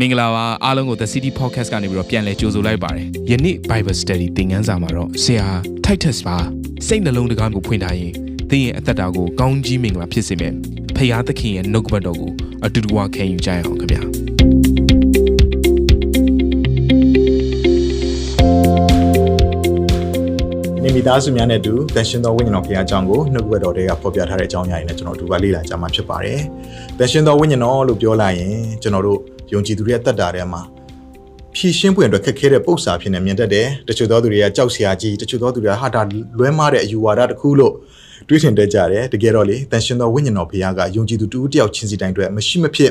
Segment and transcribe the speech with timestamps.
[0.00, 5.46] မင်္ဂလာပါအားလုံးကို The City Podcast ကနေပြီးတော့ပြန်လည်ကြိုဆိုလိုက်ပါတယ်ယနေ့ Bible Study သင်ခန်းစာမှာတော့ဆရာ
[5.84, 6.38] Titus ပါ
[6.86, 8.12] စိတ်နှလုံးတကားကိုဖွင့်ထားရင်
[8.50, 10.52] သင်ရဲ့အသက်တာကိုကောင်းကြီးမင်္ဂလာဖြစ်စေမယ်
[10.96, 12.32] ဖခင်သခင်ရဲ့နှုတ်ကပတ်တော်ကို
[12.64, 14.02] အတူတူဝခံယူကြရအောင်ခင်ဗျာ
[20.82, 26.40] နေမိသားစုများနဲ့အတူတန်ရှင်သောဝိညာဉ်တော်ဖခင်အကြောင်းကိုနှုတ်ကပတ်တော်တွေကဖော်ပြထားတဲ့အကြောင်းအရာတွေနဲ့ကျွန်တော်တို့ကလေ့လာကြမှာဖြစ်ပါတယ်။
[26.98, 29.20] တန်ရှင်သောဝိညာဉ်တော်လို့ပြောလိုက်ရင်ကျွန်တော်တို့
[29.52, 30.62] ယုံကြည်သူတွေရဲ့တက်တာထဲမှာ
[31.54, 36.02] ဖြည့်ရှင်းပွင့်အတွက်ခက်ခဲတဲ့ပု္ပ္ပာဖြစ်နေမြင်တတ်တယ်။တချို့သောသူတွေကကြောက်စရာကြီးတချို့သောသူတွေကဟာတာ
[36.38, 37.74] လွဲမားတဲ့အယူဝါဒတစ်ခုလို့
[38.28, 42.90] တွေးထင်တတ်ကြတယ်။တကယ်တော့လေတန်ရှင်သောဝိညာဉ်တော်ဖခင်ကယုံကြည်သူတူတယောက်ချင်းစီတိုင်းအတွက်မရှိမဖြစ်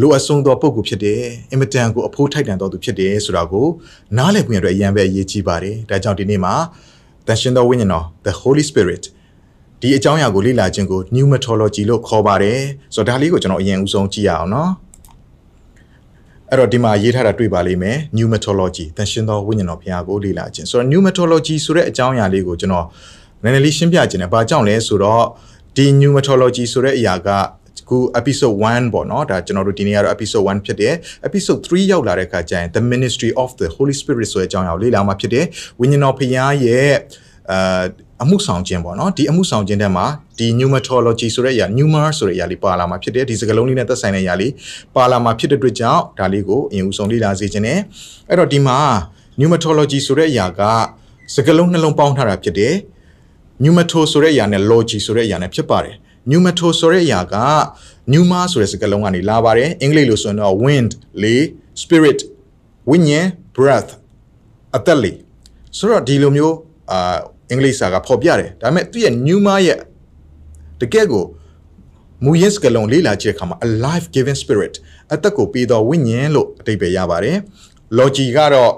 [0.00, 1.20] လိုအပ်ဆုံးသောပုဂ္ဂိုလ်ဖြစ်တယ်။
[1.50, 3.66] အင်မတန်ကိုအဖိုးထိုက်တန်သောသူဖြစ်တယ်ဆိုတာကို
[4.16, 6.54] နားလည်ခွင့်အတွက်အရင်ပဲအရေးကြီးပါတယ်။ဒါကြောင့်ဒီနေ့မှာ
[7.26, 9.04] တန်ရှင်သောဝိညာဉ်တော် the holy spirit
[9.80, 12.58] ဒီအကြောင်းအရာကိုလေ့လာခြင်းကို pneumatology လို့ခေါ်ပါတယ်
[12.94, 14.70] ဆိုတော့ဒါလေးကိုကျွန်တော်အရင်ဦးဆုံးကြည့်ရအောင်နော်
[16.50, 22.86] အဲ့တော့ဒီမှာရေးထားတာတွေ့ပါလိမ့်မယ် pneumatology တန်ရှင်သောဝိညာဉ်တော်ဘုရားကိုလေ့လာခြင်းဆိုတော့ pneumatology ဆိုတဲ့အကြောင်းအရာလေးကိုကျွန်တော်
[23.42, 25.24] နည်းနည်းလေးရှင်းပြခြင်းနဲ့ဘာကြောင့်လဲဆိုတော့
[25.76, 27.28] ဒီ pneumatology ဆိုတဲ့အရာက
[27.88, 30.94] ခု episode 1ပေါ့နော်ဒါကျွန်တော်တို့ဒီနေ့ကတော့ episode 1ဖြစ်တယ်
[31.28, 35.46] episode 3ရောက်လာတဲ့အခါကျရင် the ministry of the holy spirit ဆိုတဲ့အကြောင်းအရာကိုလေ့လာမှာဖြစ်တယ်
[35.80, 36.92] ဝိညာဉ်တော်ဖခင်ရဲ့
[37.52, 37.82] အာ
[38.22, 40.06] အမှုဆောင်ခြင်းပေါ့နော်ဒီအမှုဆောင်ခြင်းထဲမှာ
[40.38, 44.52] ဒီ pneumatology ဆိုတဲ့အရာ pneuma ဆိုတဲ့အရာလေးပါလာမှာဖြစ်တယ်ဒီစကားလုံးလေးနဲ့သက်ဆိုင်တဲ့အရာလေး
[44.96, 47.78] ပါလာမှာဖြစ်တဲ့အတွက်ကြောင့်ဒါလေးကိုအရင်ဦးဆုံးလေ့လာစေခြင်းနဲ့
[48.28, 48.78] အဲ့တော့ဒီမှာ
[49.38, 50.62] pneumatology ဆိုတဲ့အရာက
[51.34, 52.74] စကားလုံးနှလုံးပေါင်းထားတာဖြစ်တယ်
[53.60, 55.94] pneumato ဆိုတဲ့အရာနဲ့ logy ဆိုတဲ့အရာနဲ့ဖြစ်ပါတယ်
[56.28, 57.36] pneumato ဆိုတဲ့အရာက
[58.10, 60.90] pneuma ဆိုတဲ့စကားလုံးကနေလာပါတယ်အင်္ဂလိပ်လိုဆိုရင်တော့ wind
[61.22, 61.36] လေ
[61.82, 62.20] spirit
[62.90, 63.90] ဝိညာဉ် breath
[64.76, 65.12] အသက်လေ
[65.78, 66.56] ဆိုတော့ဒီလိုမျိုး
[66.92, 67.18] အာ
[67.50, 69.78] အင်္ဂလိပ်စာကဖော်ပြတယ်ဒါပေမဲ့သူ့ရဲ့ pneuma ရဲ့
[70.80, 71.24] တကယ်ကို
[72.24, 74.74] မူရင်းစကားလုံးလေးလာကြည့်တဲ့အခါမှာ a life giving spirit
[75.14, 77.38] အသက်ကိုပေးသောဝိညာဉ်လို့အဓိပ္ပာယ်ရပါတယ်
[77.98, 78.72] logy ကတော့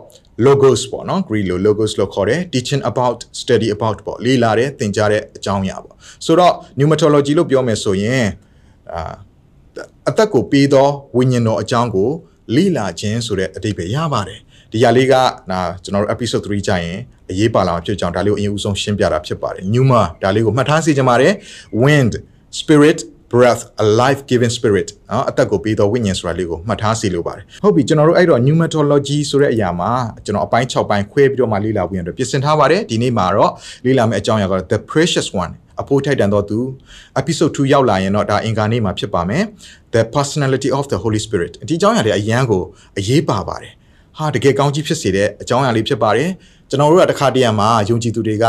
[0.47, 5.95] logos ပေါ့နော် Greek လို့ logos လို့ခေါ်တယ် teaching about study about ပေါ့လေ့လာတဲ့သင်ကြားတဲ့အကြောင်းအရာပေါ့
[6.27, 8.27] ဆိုတော့ pneumatology လို့ပြောမယ်ဆိုရင်
[8.95, 9.15] အာ
[10.09, 12.11] အသက်ကိုပေးသောဝိညာဉ်တော်အကြောင်းကို
[12.57, 14.41] လေ့လာခြင်းဆိုတဲ့အဓိပ္ပာယ်ရပါတယ်
[14.73, 15.15] ဒီຢာလေးက
[15.51, 16.99] နာကျွန်တော်တို့ episode 3ကြာရင်
[17.31, 21.33] အရေးပါလာမှာဖြစ်ကြောင်းဒါလေးကိုအရင်ဦးဆုံးရှင်းပြတာဖြစ်ပါတယ် pneuma ဒါလေးကိုမှတ်ထားစေချင်ပါတယ်
[21.83, 22.13] wind
[22.61, 22.99] spirit
[23.33, 29.93] breath a life giving spirit နော်အသက်ကိုပေးသောဝိညာဉ်ဆိုတာလေးကိုမှတ်ထားစီလိုပါတယ်ဟုတ်ပြီကျွန်တော်တို့အဲ့တော့ pneumatology ဆိုတဲ့အရာမှာ
[30.25, 33.53] ကျွန်တော်အပိုင်း6ပိုင်းခွဲပြီးတော့မှလေ့လာဝင်ရတော့ပြင်ဆင်ထားပါတယ်ဒီနေ့မှာတော့
[33.85, 36.59] လေ့လာမယ့်အကြောင်းအရာကတော့ the precious one အဖို့ထိုက်တန်သောသူ
[37.21, 39.43] episode 2ရောက်လာရင်တော့ဒါအင်္ဂါနေ့မှာဖြစ်ပါမယ်
[39.95, 42.63] the personality of the holy spirit ဒီအကြောင်းအရာတွေအရန်ကို
[42.99, 43.73] အရေးပါပါတယ်
[44.19, 46.31] ဟာတကယ်ကောင်းကြီးဖြစ်စေတဲ့အကြောင်းအရာလေးဖြစ်ပါတယ်
[46.69, 48.45] ကျွန်တော်တို့ကတခါတရံမှာယုံကြည်သူတွေက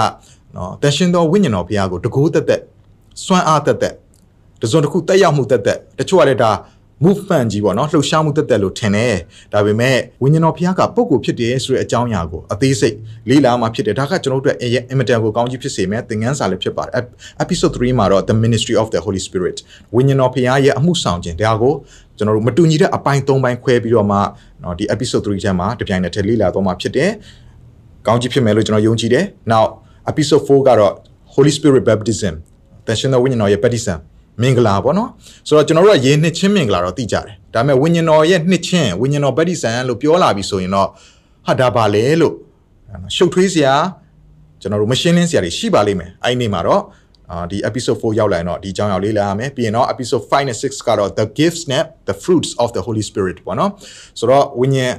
[0.56, 2.62] နော်တန်ရှင်သောဝိညာဉ်တော်ဘုရားကိုတကိုးသက်သက်
[3.24, 3.94] စွမ်းအားသက်သက်
[4.62, 6.52] တစုံတစ်ခုတက်ရောက်မှုတက်တက်တချို့ကလည်းဒါ
[7.06, 9.16] movement ကြီးပေါ့နော်လှုပ်ရှားမှုတက်တက်လို့ထင်တယ်
[9.54, 12.96] ဒါပေမဲ့ဝိညာဉ်တော်ဘုရားကပုံကိုဖြစ်တယ်ဆိုတဲ့အကြောင်းအရာကိုအသေးစိတ်
[13.30, 17.04] လေးလာမှဖြစ်တယ်ဒါကကျွန်တော်တို့အတွက် immediate ကိုကောင်းကြီးဖြစ်စေမယ်သင်ခန်းစာလည်းဖြစ်ပါတယ်
[17.44, 19.58] episode 3မှာတော့ the ministry of the holy spirit
[19.96, 21.74] ဝိညာဉ်တော်ဘုရားရဲ့အမှုဆောင်ခြင်းဒါကို
[22.18, 24.18] ကျွန်တော်တို့မတူညီတဲ့အပိုင်း၃ပိုင်းခွဲပြီးတော့မှ
[24.64, 27.12] နော်ဒီ episode 3ထဲမှာတပြိုင်တည်းလေးလာတော့မှဖြစ်တယ်
[28.08, 29.66] ကောင်းကြီးဖြစ်မယ်လို့ကျွန်တော်ယုံကြည်တယ် now
[30.12, 30.94] episode 4ကတော့
[31.34, 32.34] holy spirit baptism
[32.86, 34.00] တန်ရှင်တော်ဝိညာဉ်တော်ရဲ့ baptism
[34.42, 35.10] မင်္ဂလာပေါ့နော်
[35.48, 40.88] ဆိုတော့ကျွန်တော်တို့ကယေနှစ်ချင်းမင်္ဂလာတော့သိကြတယ်ဒါပေမဲ့ဝိညာဉ်တော်ရဲ့နှစ်ချင်းဝိညာဉ်တော်ဗတ္တိဆန်လို့ပြောလာပြီဆိုရင်တော့
[41.48, 42.36] ဟာဒါပါလေလို့
[43.16, 43.74] ရှုပ်ထွေးစရာ
[44.62, 46.84] ကျွန်တော်တို့မရှင်းလင်းစရာတွေရှိပါလိမ့်မယ်အဲ့ဒီနေ့မှာတော့
[47.32, 53.72] အာဒီ episode 4ရောက်လာရင်တော့ဒီအကြောင်းအရာလေးလာရမယ်ပြီးရင်တော့ episode 5နဲ့6ကတော့ the gifts နဲ့ the fruits of the holy spirit ပေါ့နော်
[54.20, 54.94] ဆိုတော့ဝိညာဉ်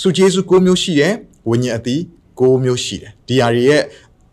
[0.00, 1.14] စုကျေးဇူး9မျိုးရှိတယ်
[1.50, 2.00] ဝိညာဉ်အသီး
[2.40, 3.82] 9မျိုးရှိတယ်ဒီဟာတွေရဲ့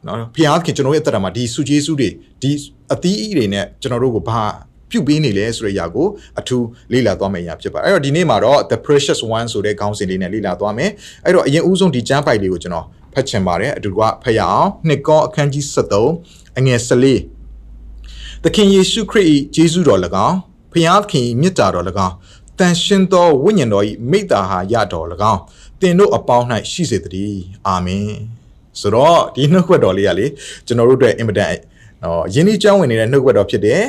[0.07, 2.09] နော်ဖျားခင်ကျွန်တော်ရဲ့အသက်တာမှာဒီစုကျေးဇူးတွေ
[2.41, 2.51] ဒီ
[2.93, 4.43] အသီးအီတွေနဲ့ကျွန်တော်တို့ကိုဘာ
[4.89, 6.07] ပြုတ်ပေးနေလဲဆိုတဲ့အရာကို
[6.39, 10.91] အထူးလေ့လာသွားမယ့်အရာဖြစ်ပါတယ်အဲ့တော့ဒီနေ့မှာတော့ the precious one ဆိုတဲ့ခေါင်းစဉ်လေးနဲ့လေ့လာသွားမယ်
[11.25, 20.37] အဲ့တော့အရင်ဦးဆုံးဒီကျမ်းပိုက်လေးကိုကျွန်တော်ဖတ်ချင်ပါတယ်အတူကဖတ်ရအောင်နှစ်ကောအခန်းကြီး73အငယ်14သခင်ယေရှုခရစ်၏ဂျေဇုတော်၎င်း
[20.73, 22.15] ဖျားခင်၏မြတ်တာတော်၎င်း
[22.59, 25.41] တန်ရှင်သောဝိညာဉ်တော်၏မိတ္တာဟာရတော်၎င်း
[25.81, 28.38] သင်တို့အပေါင်း၌ရှိစေတည်းအာမင်
[28.79, 30.25] ဆိုတော့ဒီနှုတ်ခွက်တော်လေးကလေ
[30.67, 31.55] ကျွန်တော်တို့အတွက်အင်မတန်
[32.03, 33.83] နော်ယင်းဒီကျောင်းဝင်နေတဲ့နှုတ်ခွက်တော်ဖြစ်တယ်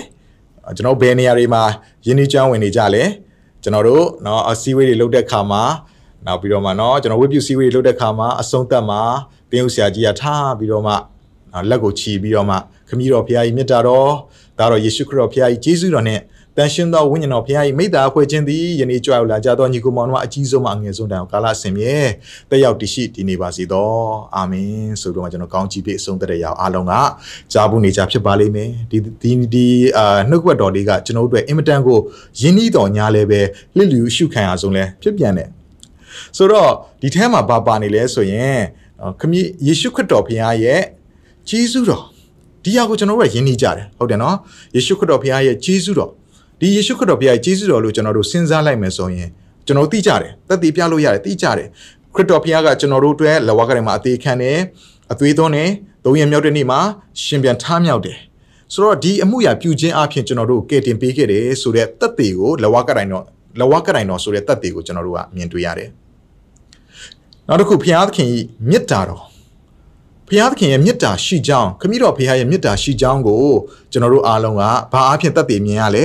[0.77, 1.63] ကျွန်တော်ဘယ်နေရာတွေမှာ
[2.07, 3.05] ယင်းဒီကျောင်းဝင်နေကြလဲ
[3.63, 5.63] ကျွန်တော်တို့နော်အစည်းအဝေးတွေလုပ်တဲ့ခါမှာ
[6.27, 9.01] နောက်ပြီးတော့မှနော်ကျွန်တော်ဝိပုစည်းဝေးတွေလုပ်တဲ့ခါမှာအဆုံးသက်မှာ
[9.51, 10.95] တင်းဥဆရာကြီးကထားပြီးတော့မှ
[11.71, 12.57] လက်ကိုချီပြီးတော့မှ
[12.89, 14.11] ခမည်းတော်ဖခင်ကြီးမြတ်တာတော်
[14.59, 16.21] ဒါတော်ယေရှုခရစ်တော်ဖခင်ကြီးယေရှုတော်နဲ့
[16.61, 21.95] တန်ရှင်းသောဝိညာဉ်တော်ဖခင်၏မိတ္တာအဖွဲ့ချင်းသည်ယနေ့ကြွရောက်လာကြသောညီကိုမောင်တို့အကြီးဆုံးမှအငယ်ဆုံးတိုင်အောင်ကာလဆင်မြဲ
[22.51, 23.91] တက်ရောက်တည်ရှိတည်နေပါစေသော
[24.37, 26.93] အာမင်ဆိုတော့ကျွန်တော်ကောင်းချီးပေးအဆုံးသတ်တဲ့ရအောင်အားလုံးက
[27.53, 29.67] ကြားဘူးနေကြဖြစ်ပါလိမ့်မယ်ဒီဒီဒီ
[29.97, 31.99] အာနှုတ်ကပတ်တော်လေးကကျွန်တော်တို့အတွက်အင်မတန်ကို
[32.41, 33.41] ယဉ်ဤတော်ညာလည်းပဲ
[33.77, 35.49] လစ်လျူရှုခံရဆုံးလဲဖြစ်ပြန်တယ်
[36.37, 36.71] ဆိုတော့
[37.01, 38.59] ဒီထဲမှာဘာပါနေလဲဆိုရင်
[39.21, 40.83] ခမည်းယေရှုခရစ်တော်ဖခင်ရဲ့
[41.49, 42.03] ဂျေဇုတော်
[42.65, 44.37] ဒီဟာကိုကျွန်တော်တို့ကယဉ်နေကြတယ်ဟုတ်တယ်နော်
[44.75, 46.11] ယေရှုခရစ်တော်ဖခင်ရဲ့ဂျေဇုတော်
[46.61, 49.29] ဒီယေရှုခရစ်တော်ဖခင်ရဲ့ဂျေဇုတော်လို့ကျွန်တော်တို့စဉ်းစားလိုက်မယ်ဆိုရင်
[49.67, 51.69] ကျွန်တော်သိကြတယ်သက်သေပြလို့ရတယ်သိကြတယ်
[52.15, 54.59] ခရစ်တော်ဖခင်ကကျွန်တော်တို့အတွက်လဝကထဲမှာအသေးခံတယ်
[55.13, 55.71] အသွေးသွန်းတယ်
[56.05, 56.81] သုံးရမြောက်တဲ့နေ့မှာ
[57.25, 58.19] ရှင်ပြန်ထားမြောက်တယ်
[58.73, 63.25] ဆိုတော့ဒီအမှုရာပြုခြင်းအပြင်ကျွန်တော်တို့ကယ်တင်ပေးခဲ့တယ်ဆိုတဲ့သက်သေကိုလဝကတိုင်းတော့
[63.61, 65.89] လဝကတိုင်းတော့ဆိုတဲ့သက်သေကိုကျွန်တော်တို့ကမြင်တွေ့ရတယ်
[67.49, 69.23] နောက်တစ်ခုဘုရားသခင်ဤမေတ္တာတော်
[70.29, 73.45] ဘုရားသခင်ရဲ့မေတ္တာရှိကြောင်းခမည်းတော်ဘုရားရဲ့မေတ္တာရှိကြောင်းကို
[73.93, 74.63] ကျွန်တော်တို့အားလုံးက
[74.93, 76.05] ဘာအဖြစ်သက်သေမြင်ရလဲ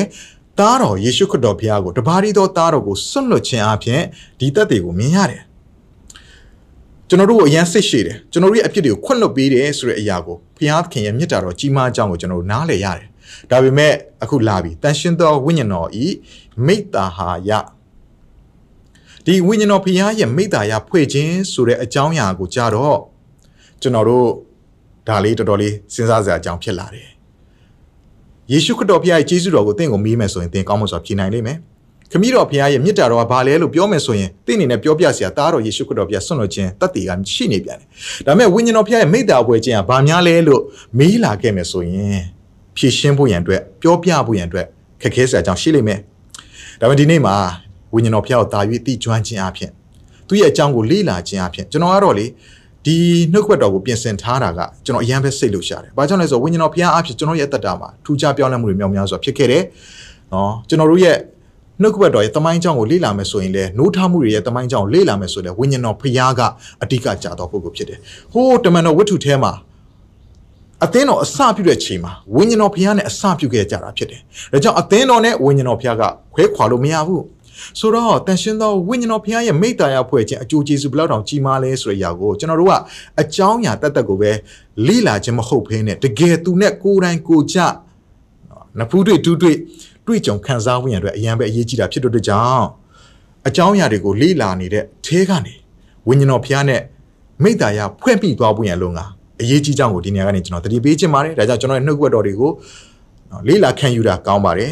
[0.59, 4.01] သားတော်ယေရှုခရစ်တော်ဘုရားကိုတပါးရီသောသားတော်ကိုစွန့်လွတ်ခြင်းအပြင်
[4.39, 5.41] ဒီသက်သေကိုမြင်ရတယ်
[7.09, 13.07] ကျွန်တော်တို့အရန်စိတ်ရှိတယ်ကျွန်တော်တို့ရဲ့အဖြစ်တွေကိုခွင့်လွှတ်ပေးတယ်ဆိုတဲ့အရာကိုဘုရားသခင်ရဲ့မေတ္တာတော်ကြီးမားကြောင်းကိုကျွန်တော်တို့နားလည်ရတယ်
[13.51, 13.93] ဒါပေမဲ့
[14.23, 16.05] အခုလာပြီတန်ရှင်းသောဝိညာဉ်တော်ဤ
[16.65, 17.51] မိတ္တာဟာယ
[19.25, 22.99] ဒီဝိညာဉ်တော်ဘုရားရဲ့မိတ္တာယဖွဲ့ခြင်းဆိုတဲ့အကြောင်းအရာကိုကြားတော့
[23.81, 24.27] ကျွန်တော်တို့
[25.07, 27.14] ဒါလေးတော်တော်လေးစဉ်းစားစရာအကြောင်းဖြစ်လာတယ်
[28.51, 31.57] ယေရှုခရစ်တော်ဘုရားရဲ့ကျေးဇူးတော်ကိုသင်ကိုမေးမယ်ဆိုရင်သင်ကောင်းမွန်စွာဖြေနိုင်လိမ့်မယ်
[32.11, 37.87] ခမည်းတော်ဘုရားရဲ့မြစ်တာတော်ကဘာလဲလို့ပြောမယ်ဆိုရင်သင်အနေနဲ့ပြောပြစရာတားတော်ယေရှုခရစ်တော်ဘုရားဆွန့်လွတ်ခြင်းတတ်တည်ကရှိနေပြန်တယ်။
[38.25, 40.61] ဒါပေမဲ့ဝိညာဉ်တော်ဘုရားရဲ့မိတ္တာပွဲခြင်းကဘာများလဲလို့
[40.99, 42.21] မေးလာခဲ့မယ်ဆိုရင်
[42.77, 44.67] ဖြည့်ရှင်းဖို့ရန်အတွက်ပြောပြဖို့ရန်အတွက်
[45.01, 45.99] ခက်ခဲစရာအကြောင်းရှိလိမ့်မယ်။
[46.79, 47.35] ဒါပေမဲ့ဒီနေ့မှာ
[47.93, 49.71] ဝိညာဉ်တော်ဘုရားကိုတာ၍တည်ကျွမ်းခြင်းအပြင်
[50.27, 52.25] သူ့ရဲ့အကြောင်းကိုလေ့လာခြင်းအပြင်ကျွန်တော်ကတော့လေ
[52.85, 52.97] ဒီ
[53.33, 59.63] နှုတ်ခွက်တော်ကိုပြင်ဆင်ထားတာကကျွန်တော်အရင်ပဲစိတ်လို့ရှာတယ်။ဘာကြောင့်လဲဆိုဝိညာဉ်တော်ဘုရားအဖြစ်ကျွန်တော်ရဲ့အသက်တာမှာထူးခြားပြောင်းလဲမှုတွေမြောက်များစွာဖြစ်ခဲ့တယ်။
[60.33, 61.17] နော်ကျွန်တော်တို့ရဲ့
[61.81, 66.41] နှုတ်ကပတ်တော်ရဲ့တမိုင်းကြောင်းကိုလေ့လာမယ်ဆိုရင်လည်းနိုးထမှုတွေရဲ့တမိုင်းကြောင်းကိုလေ့လာမယ်ဆိုရင်ဝိညာဉ်တော်ဖျားက
[66.83, 67.99] အတိကကြာတော်ပုဂ္ဂိုလ်ဖြစ်တယ်။
[68.33, 69.51] ဟိုးတမန်တော်ဝတ္ထုထဲမှာ
[70.83, 74.21] အသင်းတော်အစပြုတဲ့ချိန်မှာဝိညာဉ်တော်ဖျားနဲ့အစပြုခဲ့ကြတာဖြစ်တယ်။
[74.53, 76.03] ဒါကြောင့်အသင်းတော်နဲ့ဝိညာဉ်တော်ဖျားက
[76.33, 77.21] ခွဲခွာလို့မရဘူး။
[77.79, 82.73] ဆိုတော့တန်ရှင်သောဝိညာဉ်တော်ဖျားရဲ့မိတ္တာရဖွဲ့ခြင်းအကျိုးကျေးဇူးဘယ်လောက်တောင်ကြီးမားလဲဆိုတဲ့အရာကိုကျွန်တော်တို့က
[83.21, 84.31] အကြောင်းအရာတတ်တတ်ကိုပဲ
[84.87, 87.57] လေ့လာခြင်းမဟုတ်ဘဲနဲ့တကယ်သူနဲ့ကိုယ်တိုင်ကိုကြ
[88.79, 89.57] နဖူးတွေ့တူးတွေ့
[90.05, 92.65] တွေ့ကြုံခံစားဝင်ရတဲ့အရန်ပဲအရေးကြီးတာဖြစ်တဲ့ကြောင့်
[93.47, 95.55] အကြောင်းအရာတွေကိုလေ့လာနေတဲ့ထဲကနေ
[96.07, 96.81] ဝိညာဉ်တော်ဖျားနဲ့
[97.43, 98.99] မိတ္တာရဖွဲ့ပြီးသွားဖို့ရန်လုံးက
[99.41, 102.51] အရေးကြီးကြောင်းကိုဒီနေရာကနေကျွန်တော်တတိပေးချင်ပါတယ်ဒါကြောင့်ကျွန်တော်ရဲ့နှုတ်ကပတ်တော်တွေကို
[103.47, 104.71] လေ့လာခံယူတာကောင်းပါတယ်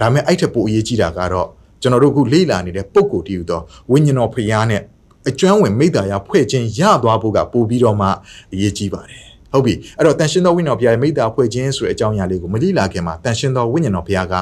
[0.00, 1.48] ဒါပေမဲ့အဲ့ထက်ပိုအရေးကြီးတာကတော့
[1.82, 4.82] ကျွန်တော်တို့အခုလေ့လာနေတဲ့ပုံကိုတည်ယူသောဝိညာဉ်တော်ဖျားနဲ့
[5.28, 8.08] အကျွမ်းဝင်မိတ္တာရဖွဲ့ခြင်းရသွားဖို့ကပို့ပြီးတော့မှ
[8.52, 14.34] အရေးကြီးပါတယ်ဟုတ်ပြီအဲ့တော့တန်ရှင်သောဝိညာဉ်တော်ဘုရားရဲ့မိတ္တာဖွဲ့ခြင်းဆိုတဲ့အကြောင်းအရာလေးကိုမလိလာခင်မှာတန်ရှင်သောဝိညာဉ်တော်ဘုရားက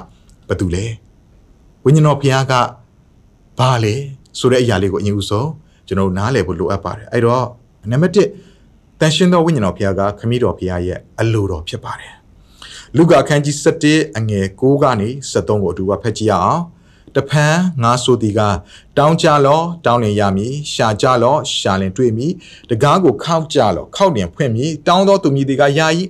[0.48, 0.84] ဘာတူလဲ
[1.84, 2.52] ဝိညာဉ်တော်ဘုရားက
[3.58, 3.94] ဘာလဲ
[4.38, 5.50] ဆိုတဲ့အရာလေးကိုအရင်ဦးဆုံး
[5.87, 7.46] ကျွန်တော်နားလည်ဖို့လိုအပ်ပါတယ်အဲ့တော့
[7.90, 12.12] နံပါတ်1တန်ရှင်သောဝိညာဉ်တော်ဘုရားကခမည်းတော်ဘုရားရဲ့အလိုတော်ဖြစ်ပါတယ်
[12.96, 13.56] လူကာခန်းကြီး
[13.87, 16.62] 7အငယ်6ကနေ73ကိုအတူပါဖတ်ကြည့်ရအောင်
[17.17, 18.41] တဖန်ငါဆိုသည်က
[18.99, 22.33] တောင်းကြလောတောင်းလင်ရမည်ရှာကြလောရှာလင်တွေ့မည်
[22.71, 26.01] တကားကိုခောက်ကြလောခောက်လင်ဖွင့်မည်တောင်းသောသူမည်ဒီကယာဤ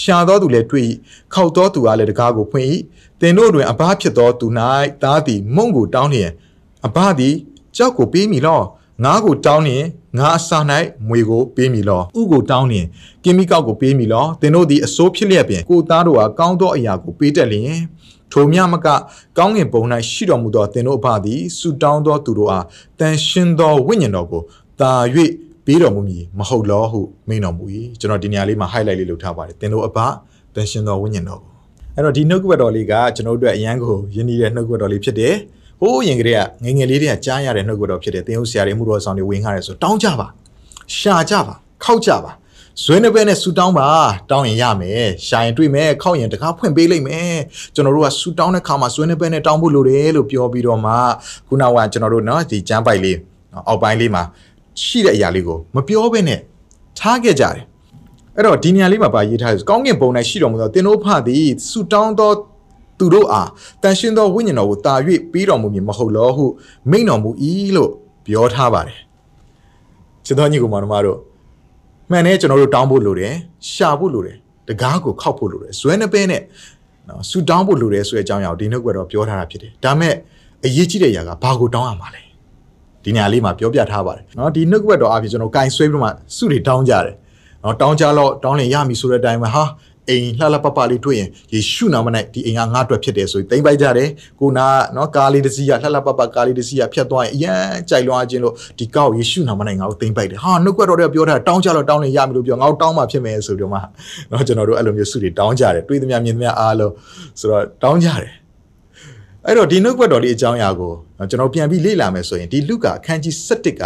[0.00, 0.86] ရှာသောသူလည်းတွေ့၏
[1.34, 2.68] ခောက်သောသူကလည်းတကားကိုဖွင့်၏
[3.20, 4.46] သင်တို့တွင်အဘဖြစ်သောသူ၌
[5.02, 6.30] သားသည်မုံကိုတောင်းလျင်
[6.86, 7.34] အဘသည်
[7.76, 8.60] ကြောက်ကိုပေးမည်လော
[9.04, 9.84] ငါးကိုတောင်းလျင်
[10.18, 10.58] ငါအစာ၌
[11.08, 12.86] မွေကိုပေးမည်လောဥကိုတောင်းလျင်
[13.24, 17.80] ကင်းမီကောက်ကိုပေးမည်လောသင်တို့သည်အစိုးဖြစ်လျက်ပင်ကိုသားတို့ဟာကောင်းသောအရာကိုပေးတတ်လျင်
[18.32, 18.86] ထိုမြမက
[19.38, 22.64] ကောင်းကင်ဘုံ၌ရှိတော်မူသောသင်တို့အဖသည်ဆုတောင်းသောသူတို့အား
[23.00, 24.42] တန်ရှင်သောဝိညာဉ်တော်ကို
[24.80, 24.92] တာ၍
[25.66, 27.64] ပေးတော်မူမည်မဟုတ်လောဟုမိန်တော်မူ၏
[28.00, 29.98] ကျွန်တော်ဒီနေရာလေးမှာ highlight လေးလုပ်ထားပါတယ်သင်တို့အဖ
[30.54, 31.50] တန်ရှင်သောဝိညာဉ်တော်ကို
[31.94, 35.34] အဲ့တော့ဒီနှုတ်ကပတ်တော်လေးကကျွန်တော်တို့အတွက်အရန်ကိုယဉ်နေတဲ့နှုတ်ကပတ်တော်လေးဖြစ်တယ်
[35.80, 40.26] ဟိုးရင်ကလေးကငငယ်လေးတွေကကြားရတဲ့နှုတ်ကပတ်တော်ဖြစ်တယ်သင်တို့ဆရာတွေမှုတော်ဆောင်တွေဝင်ခါတယ်ဆိုတောင်းကြပါ
[40.96, 42.30] ရှာကြပါခောက်ကြပါ
[42.84, 43.88] ဇွဲနှစ်ပဲနဲ့ဆူတောင်းပါ
[44.30, 47.34] တောင်းရင်ရမယ်ရှာရင်တွေ့မယ်ခောက်ရင်တကားဖွင့်ပေးလိမ့်မယ်
[47.74, 50.92] ကျွန်တော်တို့ကဆူတောင်းတဲ့ခါမှာဇွဲနှစ်ပဲနဲ့တောင်းဖို့လိုတယ်လို့ပြောပြီးတော့မှ
[51.48, 53.18] ခုနောက်ကကျွန်တော်တို့နော်ဒီကျမ်းပိုက်လေး
[53.68, 54.22] အောက်ပိုင်းလေးမှာ
[54.82, 56.40] ရှိတဲ့အရာလေးကိုမပြောဘဲနဲ့
[56.98, 57.64] ထားခဲ့ကြတယ်
[58.36, 62.30] အဲ့တော့ဒီနေရာလေးမှာပါရေးထားတယ်ကောင်းကင်ဘုံ၌ရှိတော်မူသောသင်တို့ဖသည်ဆူတောင်းသော
[62.98, 63.48] သူတို့အား
[63.82, 64.94] တန်ရှင်သောဝိညာဉ်တော်ကိုတာ၍
[65.32, 66.46] ပြီးတော်မူမည်မဟုတ်လောဟု
[66.90, 67.30] မိန့်တော်မူ၏
[67.76, 67.90] လို့
[68.26, 68.98] ပြောထားပါတယ်
[70.24, 71.18] ချစ်တော်ညီကောင်မတို့
[72.10, 73.34] မှန်တယ်ကျွန်တော်တို့တောင်းဖို့လိုတယ်
[73.72, 74.36] ရှာဖို့လိုတယ်
[74.68, 76.42] တကားကိုခောက်ဖို့လိုတယ်ဇွဲနှပဲနဲ့
[77.08, 80.14] နော်ဆူတောင်းဖို့လိုတယ်ဆိုတဲ့အကြောင်းအရာကိုဒီနှုတ်ကတော့ပြောထားတာဖြစ်တယ်ဒါမဲ့
[80.64, 82.22] အရေးကြီးတဲ့အရာကဘာကိုတောင်းရမှာလဲ
[83.04, 87.14] ဒီနေရာလေးမှာပြောပြထားပါတယ်နော်ဒီနှုတ်ကတော့အဖြစ်ကျွန်တော်ကင်ဆွဲပြီးမှစုတွေတောင်းကြတယ်
[87.62, 89.64] နော်တောင်းကြတော့တောင်းလင်ရမည်ဆိုတဲ့အတိုင်းမှာဟာ
[90.10, 94.08] အိမ်လှလှပပလေးတွေ့ရင်ယေရှုနာမ၌ဒီအိမ်ကငါ့အတွက်ဖြစ်တယ်ဆိုပြီးသိမ့်ပိုက်ကြတယ်
[94.40, 103.80] ကိုနာနော်ကားလေးတစ်စီးကလှလှပပကားလေးတစ်စီးကဖြတ်သွားရင်အရန်ကြိုက်လွန်အားခြင်းလို့ဒီကောက်ယေရှုနာမ၌ငါ့ကိုသိမ့်ပိုက်တယ်ဟာနှုတ်ကပတ်တော်တွေကပြောတာတောင်းကြတော့တောင်းနေရမလို့ပြောငါ့ကိုတောင်းမှဖြစ်မယ်ဆိုပြီးတော့မှ
[104.30, 106.92] နော်ကျွန်တော်တို့အဲ့လိုမျိုးစုတွေတောင်းကြတယ်တွေးသမျှမြင်သမျှအားလုံး
[107.40, 108.32] ဆိုတော့တောင်းကြတယ်
[109.46, 110.92] အဲ့တော့ဒီနှုတ်ကပတ်တော်လေးအကြောင်းအရာကို
[111.30, 113.84] ကျွန်တော်ပြန်ပြီးလေ့လာမယ်ဆိုရင်ဒီလုကာအခန်းကြီး7က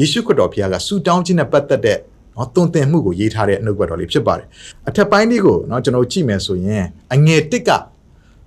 [0.00, 1.98] ယေရှုခရစ်တော်ဘုရားကဆူတောင်းခြင်းနဲ့ပတ်သက်တဲ့
[2.38, 4.46] နော်တုံသင်မှုကိုရေးထားတဲ့နှုတ်ကပတ်တော်လေးဖြစ်ပါတယ်
[4.88, 7.70] အထက်ပိုင်းလေးကိုနော်ကျွန်တော်ကြည့်မယ်ဆိုရင်အငယ်တစ်က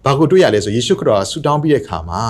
[0.06, 2.22] ဘာကိုတွေ့ရလဲဆိုယေရှုခရစ်တော်ကဆူတောင်းပြီးတဲ့အခါမှာ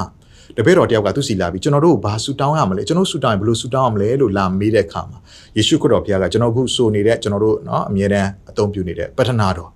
[0.58, 5.18] တပည့်တော်တယောက်ကသူစီလာပြီးကျွန်တော်တို့ဘာဆူတောင်းရမလဲကျွန်တော်ဆူတောင်းရင်ဘယ်လိုဆူတောင်းရမလဲလို့လာမေးတဲ့အခါမှာ
[5.58, 9.70] ယေရှုခရစ်တော်ဘုရားကကျွန်တော်အခုဆိုနေတဲ့ကျွန်တော်တို့နော်အမြဲတမ်းအသုံးပြုနေတဲ့ပတ္ထနာတော်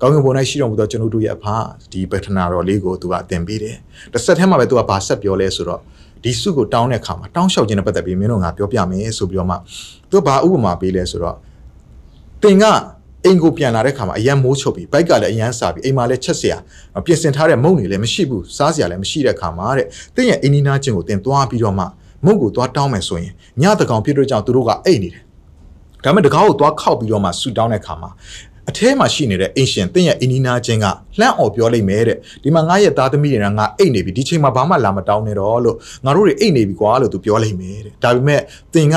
[0.00, 1.46] ကောင်းကင်ဘုံ၌ရှိတော်မူသောကျွန်တော်တို့ရဲ့အဖ
[1.92, 3.76] ဒီပတ္ထနာတော်လေးကိုသူကသင်ပေးတယ်
[4.12, 5.80] တစ်ဆက်တည်းမှာပဲသူကဘာဆက်ပြောလဲဆိုတော့
[6.23, 9.55] ဒီစုကိုတောင်းတဲ့အခါမှာတောင်းလျှောက်ခြင်းနဲ့ပတ်သက်ပြီးမင်းတို့ငါပြောပြမယ်ဆိုပြီးတော့မှ
[10.11, 11.37] သူဘာဥပမာပေးလဲဆိုတော့
[12.43, 12.65] တင်က
[13.25, 16.55] အိမ်ကိုပြန်လာတဲ့ခါမှာအရန်မိုးချုပ်ပြီးဘိုက်ကလည်းအရန်စာပြီးအိမ်မှာလည်းချက်เสีย
[17.05, 21.85] ပြင်ဆင်ထားတဲ့မုန့်တွေလည်းမရှိဘူးစားเสียလည်းမရှိတဲ့ခါမှာတဲ့တင်းရဲ့အင်းနီနာချင်းကိုတင်သွားပြီးတော့မှ
[22.25, 23.31] မုန့်ကိုသွားတောင်းမယ်ဆိုရင်
[23.61, 25.23] ညတကောင်ဖြစ်တော့ကြောင့်သူတို့ကအိတ်နေတယ်
[26.03, 28.09] ဒါပေမဲ့တကားကိုသွားခောက်ပြီးတော့မှဆူတောင်းတဲ့ခါမှာ
[28.68, 30.86] အထဲမှာရှိနေတဲ့အင်ရှင်တင်းရဲ့အင်းနီနာချင်းက
[31.18, 38.40] လှမ်းအော်ပြောလိုက်မယ်တဲ့ဒီမှာငါရဲ့သားသမီးတွေကငါအိတ်နေပြီဒီချိန်မှာဘာမှလာမတောင်းနဲ့တော့လို့ငါတို့တွေအိတ်နေပြီကွာလို့သူပြောလိုက်မယ်တဲ့ဒါပေမဲ့
[38.74, 38.96] တင်က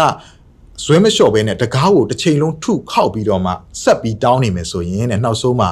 [0.83, 3.51] ဇွဲမလျှော့ဘဲနဲ့တကားကိုတစ်ချိန်လုံးထုခောက်ပြီးတော့မှ
[3.83, 5.67] ဆက်ပြီးတောင်းနေမယ်ဆိုရင်တဲ့နောက်ဆုံးမှ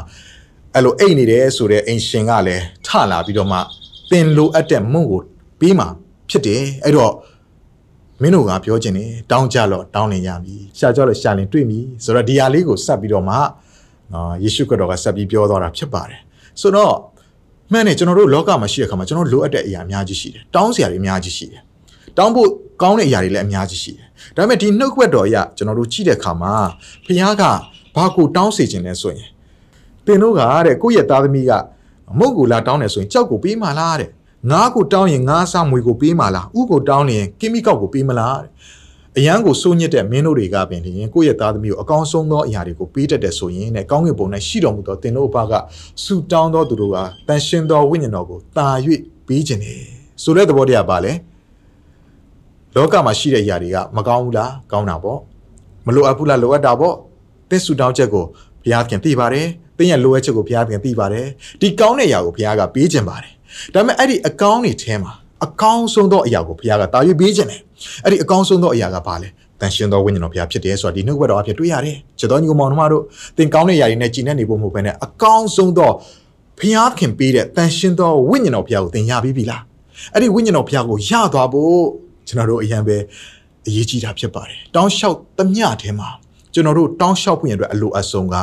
[0.75, 3.58] အဲ့လိုအိတ်နေတယ်ဆိုတဲ့အင်ရှင်ကလည်းထလာပြီးတော့မှ
[4.12, 5.22] တင်လိုအပ်တဲ့မုံကို
[5.60, 5.86] ပြီးမှ
[6.29, 7.13] ဖြစ်တယ်အဲ့တော့
[8.22, 13.36] မင်းတို့ကပြောချင်တယ်တောင်းကြတော့တောင်းနေရပြီရှာကြတော့ရှာလင်တွေ့ပြီဆိုတော့ဒီဟာလေးကိုဆက်ပြီးတော့မှ
[14.13, 16.20] နော်ယေရှုခရစ်တော်ကဆက်ပြီးပြောသွားတာဖြစ်ပါတယ်
[16.62, 16.96] ဆိုတော့
[17.72, 21.62] မှန်တယ်ကျွန်တော်တို့လောကမှာရှိတဲ့ခါမှာကျွန်တော်လိုအပ်တဲ့အရာအများကြီးရှိတယ်တောင်းစရာတွေအများကြီးရှိတယ်
[22.18, 22.50] တောင်းဖို့
[22.82, 26.54] ကောင်းတဲ့အရာတွေလည်းအများကြီးရှိတယ်ဒါပေမဲ့ဒီနှုတ်ခွက်တော်အရကျွန်တော်တို့ကြည့်တဲ့ခါမှာ
[27.06, 27.44] ဖခင်က
[27.96, 29.30] ဘာကိုတောင်းစေခြင်းလဲဆိုရင်
[30.06, 31.51] တင်တို့ကတဲ့ကိုယ့်ရဲ့သားသမီးက
[32.20, 34.10] မုတ်ကိုလာတောင်းတယ်ဆိုရင်ကြောက်ကိုပေးမှလားတဲ့
[34.51, 38.51] ငါးကိုတောင်းရင်ငါးစားမွေကိုပေးမှလားဥကိုတောင်းရင်ကင်းမိကောက်ကိုပေးမလားတဲ့
[39.18, 45.54] အရန်ကိုစိုးညစ်တဲ့မင်းတို့တွေကပင်လျင်ကိုယ့်ရဲ့သားသမီးကိုအကောင်းဆုံးသောအရာတွေကိုပေးတတ်တယ်ဆိုရင်တဲ့ကောင်းကင်ဘုံ၌ရှိတော်မူသောတင်တို့အဖက
[46.04, 46.98] ဆူတောင်းသောသူတို့က
[47.28, 48.68] တန်ရှင်သောဝိညာဉ်တော်ကိုတာ၍
[49.28, 49.82] ပေးခြင်းတယ်
[50.24, 51.13] ဆိုတဲ့သဘောတရားပါလေ
[52.75, 55.20] လောကမှာရှိတဲ့အရာတွေကမကောင်းဘူးလားကောင်းတာပေါ့
[55.86, 56.96] မလိုအပ်ဘူးလားလိုအပ်တာပေါ့
[57.50, 58.25] တင်းဆူတောင်းချက်ကို
[58.63, 59.48] ဘုရားခင်သိပါတယ်
[59.78, 61.25] တင်းရဲ့လိုအပ်ချက်ကိုဘုရားခင်သိပါတယ်
[61.62, 63.34] ဒီကောင်းတဲ့အရာကိုဘုရားကပေးခြင်းပါတယ်
[63.74, 65.13] ဒါပေမဲ့အဲ့ဒီအကောင်းတွေထဲမှာ
[65.46, 67.62] အကောင်းဆုံးသောအရာကိုဘုရားကတာ၍ပေးခြင်းတယ်
[68.03, 69.29] အဲ့ဒီအကောင်းဆုံးသောအရာကဘာလဲ
[69.62, 73.03] တန်ရှင်သောဝိညာဉ်တော်ဘုရားဖြစ်တယ်ဆိုတာဒီနှုတ်ဘက်တော်အဖြစ်တွေ့ရတယ်။ချက်တော်ညီကောင်မောင်တို့
[73.38, 75.91] သင်ကောင်းတဲ့ຢာတွေနဲ့ကြည်နေနေဖို့မဟုတ်ဘဲနဲ့အကောင်းဆုံးသော
[76.60, 79.62] ဘုရားခင်ပေးတဲ့တန်ရှင်သောဝိညာဉ်တော်ဘုရားကိုသင်ရပြီးပြီလား။
[80.13, 81.77] အဲ့ဒီဝိညာဉ်တော်ဘုရားကိုရသွားဖို့
[82.27, 82.98] ကျွန်တော်တို့အရင်ပဲ
[83.67, 86.10] အရေးကြီးတာဖြစ်ပါတယ်။တောင်းလျှောက်သမျှထဲမှာ
[86.53, 88.36] ကျွန်တော်တို့တောင်းလျှောက်ဖို့ရတဲ့အလိုအဆုံးက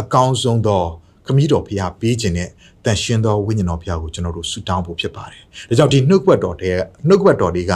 [0.00, 0.82] အကောင်းဆုံးသော
[1.26, 2.48] ခမည်းတော်ဘုရားပေးခြင်းနဲ့
[2.84, 6.76] တန်ရှင်သောဝိညာဉ်တော်ဘုရားကိုကျွန်တော်တို့ဆုတောင်းဖို့ဖြစ်ပါတယ်။ဒါကြောင့်ဒီနှုတ်ကပတ်တော်တဲ့
[7.08, 7.72] နှုတ်ကပတ်တော်တွေက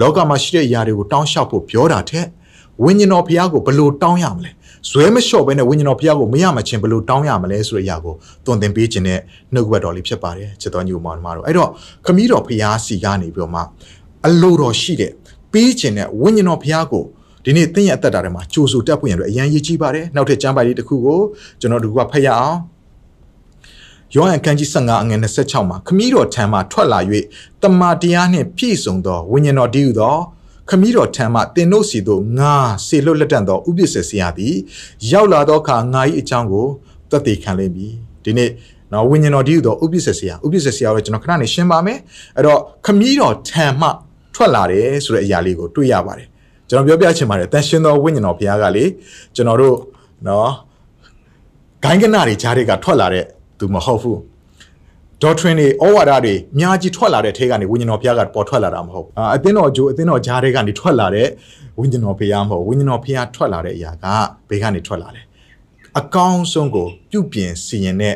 [0.00, 2.26] လောကမှာရှိတဲ့အရာတွေကိုတောင်းလျှောက်ဖို့ပြောတာထက်
[2.84, 4.50] ဝိညာဉ်တော်ဘုရားကိုဘယ်လိုတောင်းရမလဲ
[4.90, 9.20] ဇွဲမလျှော့ဘဲနဲ့ဝိညာဉ်တော်ဘုရားကိုမရမချင်းဘယ်လိုတောင်းရမလဲဆိုတဲ့အရာကိုသွန်သင်ပေးခြင်းနဲ့
[9.54, 11.70] နှုတ်ကပတ်တော်လေးဖြစ်ပါတယ်ချစ်တော်ညီမောင်တို့အဲ့တော့
[12.06, 13.60] ခမည်းတော်ဘုရားစီကနေပြီးတော့မှ
[14.26, 15.12] အလိုတော်ရှိတဲ့
[15.52, 17.04] ပေးခြင်းနဲ့ဝိညာဉ်တော်ဘုရားကို
[17.44, 21.20] ဒီနေ့သင်ရဲ့အသက်တာထဲမှာကြိုးဆိုတက်ဖို့ရန်အတွက်အရန်ရည်ကြီးပါတယ်နောက်ထပ်ကျမ်းပိုက်လေးတစ်ခုကို
[21.60, 22.56] ကျွန်တော်တို့ကဖတ်ရအောင်
[24.14, 27.00] ယောဟန်ခန်းကြီး15အငယ်26မှာခမည်းတော်ထံမှထွက်လာ၍
[27.62, 30.16] တမန်တရားနှင့်ပြည့်စုံသောဝိညာဉ်တော်တည်ဟူသော
[30.68, 32.54] ခမည်းတော်ထံမှတင်တို့စီတို့ငါ
[32.86, 34.54] စေလွတ်လက်တန့်သောဥပ္ပစ္စဆရာသည်
[35.10, 36.66] ရောက်လာသောအခါငါ၏အကြောင်းကို
[37.10, 37.92] သက်သေခံလိမ့်မည်
[38.24, 38.50] ဒီနေ့
[38.92, 41.98] နော်ဝိညာဉ်တော်တည်ဟူသောဥပ္ပစ္စဆရာဥပ္ပစ္စဆရာကိုကျွန်တော်ခဏနေရှင်းပါမယ်
[42.36, 43.88] အဲ့တော့ခမည်းတော်ထံမှ
[44.34, 46.28] ထွက်လာတယ်ဆိုတဲ့အရာလေးကိုတွေ့ရပါတယ်
[46.68, 48.84] ကျွန်တော်ပြောပြချင်ပါတယ်တန်ရှင်တော်ဝိညာဉ်တော်ဘုရားကလေ
[49.34, 49.76] ကျွန်တော်တို့
[50.26, 50.50] နော်
[51.82, 53.24] ဂိုင်းကနာတွေကြားတွေကထွက်လာတဲ့
[53.58, 54.18] သူမဟုတ်ဘူး
[55.22, 61.28] doctrine တွေဩဝါဒတွေအများကြီးထွက်လာတဲ့ထဲကနေဝိညာဉ်တော်ဘုရားကပေါ်ထွက်လာတာမဟုတ်အာအသင်းတော်ဂျိုးအသင်းတော်ဂျားတွေကနေထွက်လာတဲ့
[61.78, 64.06] ဝိညာဉ်တော်ဘုရားမဟုတ်ဝိညာဉ်တော်ဘုရားထွက်လာတဲ့အရာက
[64.48, 65.24] ဘေးကနေထွက်လာတယ်
[65.98, 68.14] အကောင်းဆုံးကိုပြုပြင်စီရင်တဲ့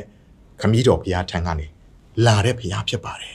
[0.61, 1.67] ခမည်းတော်ဘုရားထံကနေ
[2.27, 3.35] လာတဲ့ဘုရားဖြစ်ပါတယ်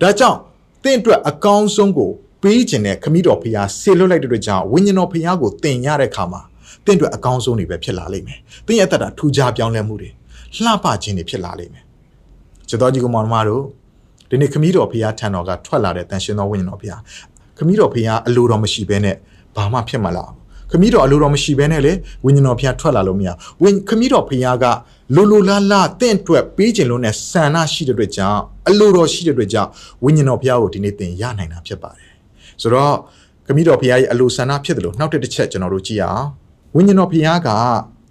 [0.00, 0.38] ဒါကြောင့်
[0.82, 2.10] သင်အတွက်အကောင်းဆုံးကို
[2.42, 6.42] ပေးခြင်းနဲ့ခမည်းတော်ဘုရားဆေလွတ်လိုက်တဲ့အတွက်ကြောင့်ဝိညာဉ်တော်ဘုရားကိုသင်ရတဲ့အခါမှာ
[6.84, 10.10] သင်အတွက်အကောင်းဆုံးတွေပဲဖြစ်လာလိမ့်မယ်သင်ရဲ့အသက်တာထူးခြားပြောင်းလဲမှုတွေ
[10.64, 11.84] လှပခြင်းတွေဖြစ်လာလိမ့်မယ်
[12.68, 13.62] ကျတော်ကြီးကမောင်မတို့
[14.30, 17.00] ဒီနေ့ခမည်းတော်ဖရားထံတော်ကထွက်လာတဲ့တန်ရှင်တော်ဝိညာဉ်တော်ဖရား
[17.58, 19.16] ခမည်းတော်ဖရားအလိုတော်မရှိဘဲနဲ့
[19.56, 20.36] ဘာမှဖြစ်မလာဘူး
[20.70, 21.92] ခမည်းတော်အလိုတော်မရှိဘဲနဲ့လေ
[22.24, 23.28] ဝိညာဉ်တော်ဖရားထွက်လာလို့မရ
[23.62, 24.64] ဝိခမည်းတော်ဖရားက
[25.16, 29.70] လိုလိုလားလားတင့်အတွက်ပေးခြင်းလို့နဲ့ဆန္ဒရှိတဲ့အတွက်ကြောင့်အလိုတော်ရှိတဲ့အတွက်ကြောင့်
[30.04, 32.10] ဝိညာဉ်တော်ဖရားကိုဒီနေ့သင်ရနိုင်တာဖြစ်ပါတယ်
[32.62, 32.94] ဆိုတော့
[33.46, 36.26] ခမည်းတော်ဖရားရဲ့အလိုဆန္ဒဖြစ်တယ်လို့နောက်တစ်ချက်ကျွန်တော်တို့ကြည့်ရအောင်
[36.76, 37.50] ဝိညာဉ်တော်ဖရားက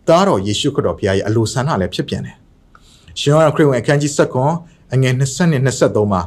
[0.07, 2.35] သားတော်ယေရှုခရစ်တော်ဘုရားရဲ့အလိုဆန္ဒလည်းဖြစ်ပြန်တယ်
[3.19, 4.11] ရှင်ယောဟန်ခရစ်ဝင်အခန်းကြီး
[4.53, 6.21] 7အငယ်20နဲ့23မှာ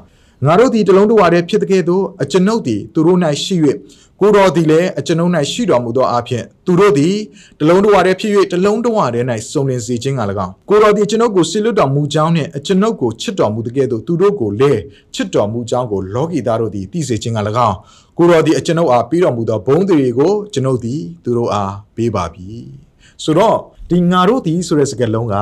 [0.46, 3.56] ငါတို့သည်တလုံးတဝါတည်းဖြစ်တဲ့ကဲ့သို့အကျွန်ုပ်သည်သူတို့၌ရှိ၍
[4.20, 7.14] ကိုတော်သည်လည်းအကျွန်ုပ်၌ရှိတော်မူသောအဖြစ်သူတို့သည်
[7.60, 14.80] တလုံးတဝါတည်းဖြစ်၍တလုံးတဝါတည်း၌စုံလင်စေခြင်းက၎င်းကိုတော်သည်ကျွန်ုပ်ကိုဆစ်လွတ်တော်မူကြောင်းနှင့်အကျွန်ုပ်ကိုချစ်တော်မူတဲ့ကဲ့သို့သူတို့ကိုလည်း
[15.14, 17.38] ချစ်တော်မူကြောင်းကိုလောကီသားတို့သည်သိစေခြင်းက၎
[17.68, 17.76] င်း
[18.18, 22.83] ကိုတော်သည်အကျွန်ုပ်အားပြီးတော်မူသောဘုန်းတွေကိုကျွန်ုပ်သည်သူတို့အားပေးပါပြီ
[23.24, 23.56] ဆိုတော့
[23.90, 25.36] ဒီငါတို့သည်ဆိုတဲ့စကားလုံးက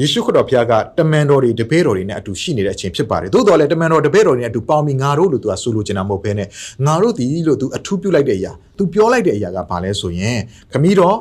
[0.00, 6.48] ယေရှုခရစ်တော်ဘုရားကတမန်တော်တွေတပည့်တော်တွေနဲ့အတူရှိနေတဲ့အချိန်ဖြစ်ပါတယ်။သို့တော်လည်းတမန်တော်တပည့်တော်တွေနဲ့အတူပေါင်းပြီးငါတို့လို့သူကဆိုလိုချင်တာမဟုတ်ဘဲနဲ့
[6.86, 10.38] ငါတို့ဒီလို့သူအထူးပြုလိုက်တဲ့အရာသူပြောလိုက်တဲ့အရာကဘာလဲဆိုရင်
[10.72, 11.16] ခမည်းတော်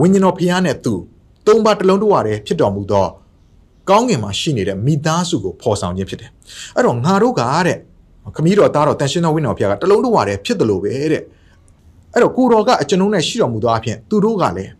[0.00, 0.94] ဝိညာဉ်တော်ဘုရားနဲ့သူ
[1.46, 3.06] သုံးပါတစ်လုံးတဝါတည်းဖြစ်တော်မူသော
[3.90, 6.30] ကောင်းငင်မှာရှိနေတဲ့မိသားစုကိုဖော်ဆောင်ခြင်းဖြစ်တယ်။
[6.76, 7.78] အဲ့တော့ငါတို့ကတဲ့
[8.36, 11.22] ခမည်းတော်သားတော်တန်ရှင်းသောဝိညာဉ်တော်ဘုရားကတစ်လုံးတဝါတည်းဖြစ်တယ်လို့ပဲတဲ့။
[12.14, 14.72] အဲ့တော့ကိုတော်ကအကျွန်ုပ်နဲ့ရှိတော်မူသောအဖြစ်သူတို့ကလည်း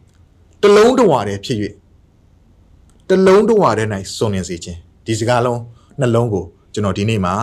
[0.63, 1.59] တစ်လုံးတဝါတည်းဖြစ်၍
[3.11, 3.87] တလုံးတဝါတဲ့၌
[4.17, 5.61] စုံလင်စေခြင်းဒီစကားလုံး
[6.01, 7.35] နှလုံးကိုကျွန်တော်ဒီနေ့မှာ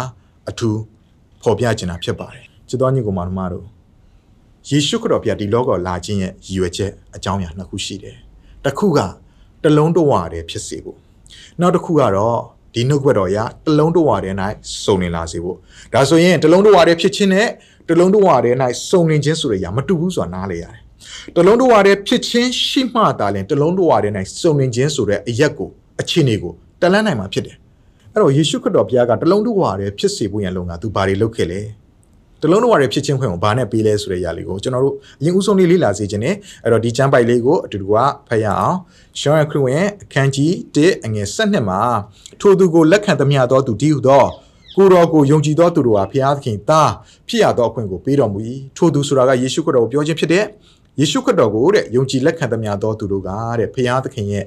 [0.50, 0.80] အထူး
[1.42, 3.66] ဖော်ပြချင်တာဖြစ်ပါတယ်ချစ်တော်ညီကောင်မတို့
[4.70, 8.18] ယေရှုခရစ်တော်ဘုရားဒီလောကလာခြင်းရဲ့ရည်ရွယ်ချက်အကြောင်းအရာနှစ်ခုရှိတယ်
[8.66, 9.00] တစ်ခုက
[9.64, 10.98] တလုံးတဝါတဲ့ဖြစ်စေဖို့
[11.62, 12.40] နောက်တစ်ခုကတော့
[12.74, 14.34] ဒီနှုတ်ဘက်တော်ရာတလုံးတဝါတဲ့၌
[14.84, 15.58] စုံလင်လာစေဖို့
[15.94, 17.48] ဒါဆိုရင်တလုံးတဝါတဲ့ဖြစ်ခြင်းနဲ့
[17.90, 18.56] တလုံးတဝါတဲ့၌
[18.90, 20.85] စုံလင်ခြင်းဆိုတဲ့အရာမတူဘူးဆိုတာနားလေရတယ်
[21.36, 25.70] တလုံးတော်ဝါတဲ့ဖြစ်ချင်းရှိမှသာလင်တလုံးတော်ဝါတဲ့နိုင်စုံလင်ခြင်းဆိုတဲ့အရက်ကို
[26.02, 27.58] အခြေအနေကိုတလန်းနိုင်မှာဖြစ်တယ်
[28.14, 31.62] အဲ့တော့ယေရှုခရစ်တော်ဘုရားကတလုံးတော်ဝါတဲ့ဖြစ်စေဖို့ရန်လုံကသူဘာတွေလုပ်ခဲ့လဲ
[32.42, 37.96] တလုံးတော်ဝါတဲ့ဖြစ်ချင်းခွင့်ကိုဘာနဲ့ပေးလဲဆိုတဲ့ຢာလေးကိုကျွန်တော်တို့အရင်ဦးဆုံးလေးလေ့လာစေခြင်းနဲ့အဲ့တော့ဒီကျမ်းပိုက်လေးကိုအတူတူက
[38.28, 38.78] ဖတ်ရအောင်
[39.20, 41.82] ရှောင်းရခရစ်ဝင်အခန်းကြီး1အငယ်7မှာ
[42.42, 44.26] ထိုသူကိုလက်ခံသမျှသောသူတည်ဟုသော
[44.76, 46.92] ကိုတော်ကိုယုံကြည်သောသူတို့ဟာဘုရားသခင်သား
[47.28, 48.40] ဖြစ်ရသောအခွင့်ကိုပေးတော်မူ၏
[48.78, 50.46] ထိုသူဆိုတာကယေရှုခရစ်တော်ကိုပြောခြင်းဖြစ်တဲ့
[51.00, 54.44] ယေရှုခရစ်တော်ကိုတဲ့ယုံကြည်လက်ခံသမျှသောသူတို့ကတဲ့ဖခင်သခင်ရဲ့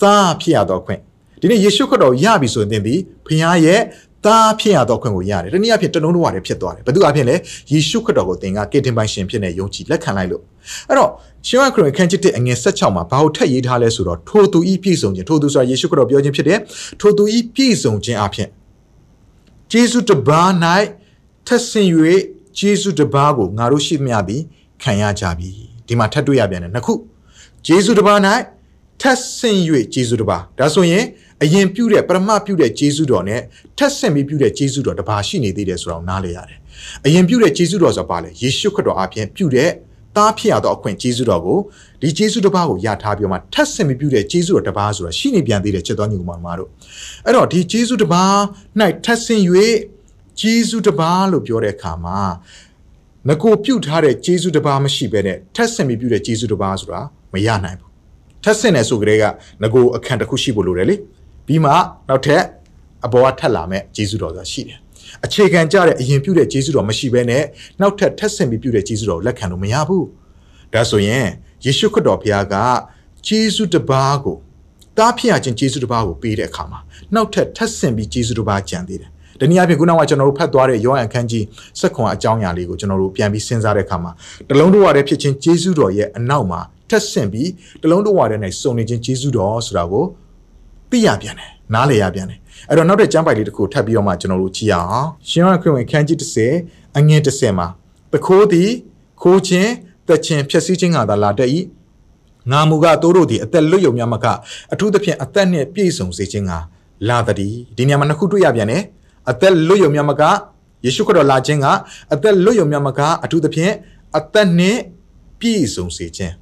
[0.00, 1.00] သားဖြစ်ရသောခွင့်
[1.40, 3.80] ဒီနေ့ယေရှုခရစ်တော်ရပြီဆိုရင်သင်သည်ဖခင်ရဲ့
[4.26, 7.36] သားဖြစ်ရသောခွင့်ကိုရတယ်။တနည်းအားဖြင့်တလုံးတော့ရတယ်ဖြစ်သွားတယ်။ဘယ်သူအဖြစ်လဲ
[7.72, 10.42] ယေရှုခရစ်တော်ကိုသင်ကကေတင်ပိုင်ရှင်ဖြစ်နေယုံကြည်လက်ခံလိုက်လို့
[10.88, 11.10] အဲ့တော့
[11.46, 16.58] ရှင်ဝခရစ်ခန်းချစ်တဲ့အငယ်16မှာဘာလို့ထက်ရေးထားလဲဆိုတော့ထိုသူဤပြည့်စုံခြင်းထိုသူဆိုတာယေရှုခရစ်တော်ပြောခြင်းဖြစ်တယ်။
[17.00, 18.48] ထိုသူဤပြည့်စုံခြင်းအဖြစ်
[19.70, 20.42] ဂျေဇုတဘာ၌
[21.46, 21.88] ထက်ဆင်၍
[22.58, 24.42] ဂျေဇုတဘာကိုငါတို့ရှိသမျှသည်
[24.82, 25.52] ခံရကြပြီ။
[25.88, 26.94] ဒီမှာထပ်တွေ့ရပြန်တယ်နှစ်ခု
[27.66, 28.18] ဂျေဇုတစ်ပါး၌
[29.00, 29.58] ထပ်ဆင့်၍
[29.94, 31.04] ဂျေဇုတစ်ပါးဒါဆိုရင်
[31.42, 33.40] အရင်ပြုတဲ့ပရမပြုတဲ့ဂျေဇုတော်နဲ့
[33.78, 36.58] ထပ်ဆင့်ပြီးပြုတဲ့ဂျေဇုတော်တစ်ပါးရှိနေသေးတယ်ဆိုတော့နားလည်ရတယ်
[37.06, 39.70] အရင်ပြုတဲ့ဂျေဇုတော်ဆိုပါလေယေရှုခရစ်တော်အပြင်ပြုတဲ့
[40.16, 41.58] သားဖြစ်ရသောအခွင့်ဂျေဇုတော်ကို
[42.02, 46.68] ဒီဂျေဇုတစ်ပါးကိုရထားပြီးမှထပ်ဆင့်ပြီးပြုတဲ့ဂျေဇုတော်တစ်ပါးဆိုတာရှိနေပြန်သေးတယ်ချက်တော်ညီကောင်မတို့
[47.24, 48.34] အဲ့တော့ဒီဂျေဇုတစ်ပါး၌
[49.04, 49.42] ထပ်ဆင့်၍
[50.40, 52.18] ဂျေဇုတစ်ပါးလို့ပြောတဲ့အခါမှာ
[53.28, 57.00] ငကိုပြုတ်ထားတဲ့ဂျေစုတစ်ပါးမရှိဘဲနဲ့ထက်ဆင့်ပြီးပြုတဲ့ဂျေစုတစ်ပါးဆိုတာ
[57.32, 57.90] မရနိုင်ဘူး
[58.44, 59.24] ထက်ဆင့်တယ်ဆိုကြတဲ့က
[59.62, 60.96] ငကိုအခန့်တစ်ခုရှိဖို့လိုတယ်လေ
[61.46, 61.70] ပြီးမှ
[62.08, 62.42] နောက်ထပ်
[63.06, 64.78] အပေါ်ကထက်လာမဲ့ဂျေစုတော်ဆိုတာရှိတယ်
[65.24, 67.44] အခြေခံကြတဲ့အရင်ပြုတဲ့ဂျေစုတော်မရှိဘဲနဲ့
[67.80, 70.06] နောက်ထပ်ထက်ဆင့်ပြီးပြုတဲ့ဂျေစုတော်ကိုလက်ခံလို့မရဘူး
[70.72, 71.26] ဒါဆိုရင်
[71.64, 72.54] ယေရှုခရစ်တော်ဘုရားက
[73.26, 74.36] ဂျေစုတစ်ပါးကို
[74.98, 76.80] တားဖြစ်ရခြင်းဂျေစုတစ်ပါးကိုပေးတဲ့အခါမှာ
[77.14, 79.10] နောက်ထပ်ထပ်ဆင့်ပြီးဂျေစုတစ်ပါးကြံသေးတယ်
[79.42, 81.44] တနည်းအားဖြင့်ခုနကကျွန်တော်တို့ဖတ်သွားတဲ့ယောဟန်ခန်းကြီး
[81.80, 84.12] စက်ခွန်အကြောင်းအရာလေးကိုကျွန်တော်တို့ပြန်ပြီးစဉ်းစားတဲ့အခါမှာ
[84.50, 87.50] တလုံးတော်ရတဲ့ဖြစ်ခြင်းဂျေဇုတော်ရဲ့အနောက်မှာထက်ဆင့်ပြီး
[87.82, 90.04] တလုံးတော်ရတဲ့၌စုံနေခြင်းဂျေဇုတော်ဆိုတာကို
[90.90, 96.18] သိရပြန်တယ်နားလည်ရပြန်တယ်အဲ့တော့နောက်တဲ့ကျမ်းပိုက်လေးတစ်ခုထပ်ပြီးတော့မှကျွန်တော်တို့ကြည့်အောင်ရှင်ယောဟန်ခရစ်ဝင်ခန်းကြီး
[96.58, 97.68] 30အငယ်30မှာ
[98.12, 98.70] ပခိုးသည်
[99.22, 99.70] ခိုးခြင်း
[100.08, 101.50] တက်ခြင်းဖြည့်ဆည်းခြင်းကသာလာတတ်၏
[102.50, 104.26] ငါမူကတိုးတို့သည်အသက်လွတ်ယုံများမက
[104.72, 106.52] အထူးသဖြင့်အသက်နှင့်ပြည့်စုံစေခြင်းက
[107.08, 108.82] လာတည်းဒီနေရာမှာနှစ်ခုတွေ့ရပြန်တယ်
[109.30, 110.22] အသက်လွတ်ယုံမြတ်မက
[110.84, 111.66] ယေရှုခရစ်တော်လာခြင်းက
[112.14, 113.72] အသက်လွတ်ယုံမြတ်မကအထူးသဖြင့်
[114.18, 114.80] အသက်နှင့်
[115.40, 116.34] ပြည့်စုံစေခြင်း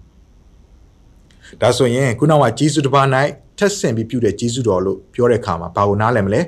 [1.60, 3.06] ဒါဆိုရင်ခုနကဂျေဇုတစ်ပါး၌
[3.58, 6.40] ထက်ဆင့်ပြီးပြုတဲ့ဂျေဇုတော်လို့ပြောတဲ့အခါမှာဘာကိုနားလည်မလဲ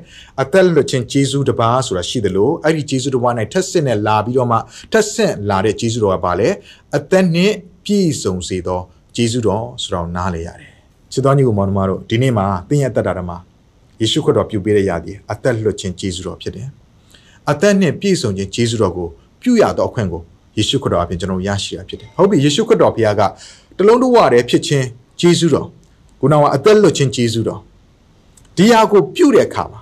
[0.42, 4.58] အသက်လွတ်ခြင်းဂျေဇုတစ်ပါးဆိုတာရှိတယ်လို့အဲ့ဒီဂျေဇုတစ်ပါး၌ထက်ဆင့်နဲ့လာပြီးတော့မှ
[4.92, 6.48] ထက်ဆင့်လာတဲ့ဂျေဇုတော်ကဘာလဲ
[6.96, 8.80] အသက်နှင့်ပြည့်စုံစေသော
[9.16, 10.70] ဂျေဇုတော်ဆိုတော့နားလည်ရတယ်
[11.12, 13.32] ချစ်တော်ညီကိုမောင်နှမတို့ဒီနေ့မှာသင်ရဲ့တက်တာဓမ္မ
[14.02, 16.68] ယေရှုခရစ်တော်ပြုပေးတဲ့ရာသည်အသက်လွတ်ခြင်းကျေးဇူးတော်ဖြစ်တယ်။
[17.50, 19.08] အသက်နဲ့ပြည့်စုံခြင်းကျေးဇူးတော်ကို
[19.42, 20.22] ပြုရသောအခွင့်ကို
[20.58, 23.22] ယေရှုခရစ်တော်အပြင်ကျွန်တော်ရရှိရဖြစ်တယ်။ဟုတ်ပြီယေရှုခရစ်တော်ဘုရားက
[23.78, 24.86] တလုံးတဝရတဲ့ဖြစ်ခြင်း
[25.20, 25.66] ကျေးဇူးတော်
[26.20, 27.60] ခုနကအသက်လွတ်ခြင်းကျေးဇူးတော်
[28.56, 29.80] ဒီဟာကိုပြုတဲ့အခါမှာ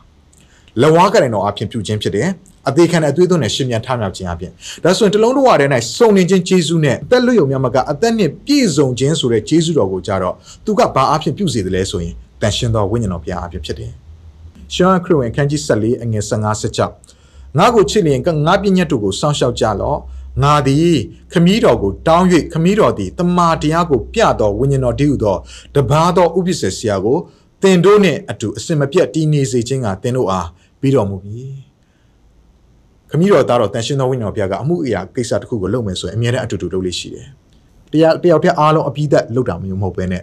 [0.83, 2.29] လဝါကရင်တော်အပြင်ပြုခြင်းဖြစ်တယ်။
[2.69, 4.53] အသေးခံတဲ့အသွေးသွင်းနဲ့ရှင်မြန်ထမြောက်ခြင်းအပြင်
[4.85, 13.93] ဒါဆိုရင်တလုံးတဝရဲ၌စုံနေခြင်းဂျေစုနဲ့အသက်လွတ်ယုံမြတ်မကအသက်နဲ့ပြည့်စုံခြင်းဆိုတဲ့ဂျေစုတော်ကိုကြတော့သူကဘာအဖြစ်ပြုစေတယ်လဲဆိုရင်တန်ရှင်သောဝိညာဉ်တော်ဘုရားအဖြစ်ဖြစ်တယ်
[14.75, 19.99] ရှောင်းခရစ်ဝင်အခန်းကြီး14အငယ်15 16ငါကိုချစ်လျင်ကငါပညတ်တို့ကိုစောင့်ရှောက်ကြလော့
[20.43, 20.97] ငါသည်
[21.33, 25.37] ခမည်းတော်ကိုတောင်း၍ခမည်းတော်သည်တမာတရားကိုပြတော်ဝိညာဉ်တော်တည်းဟူသော
[25.75, 27.19] တပါးသောဥပ္ပစ္စဆရာကို
[27.63, 30.49] သင်တို့နှင့်အတူအစင်မပြတ်တည်နေစေခြင်းကသင်တို့အား
[30.81, 31.45] ပြီးတော်မူပြီ
[33.11, 37.27] ခမည်းတော်သားတော်တန်ရှင်သောဝိညာဉ်တော်ဘုရားကအမှုအရာကိစ္စတစ်ခုကိုလုပ်မယ်ဆိုရင်အမြဲတမ်းအတူတူလုပ်လို့ရှိတယ်
[37.93, 40.23] တရားတယောက်တည်းအားလုံးအပြီးသက်လုပ်တာမျိုးမဟုတ်ဘဲနဲ့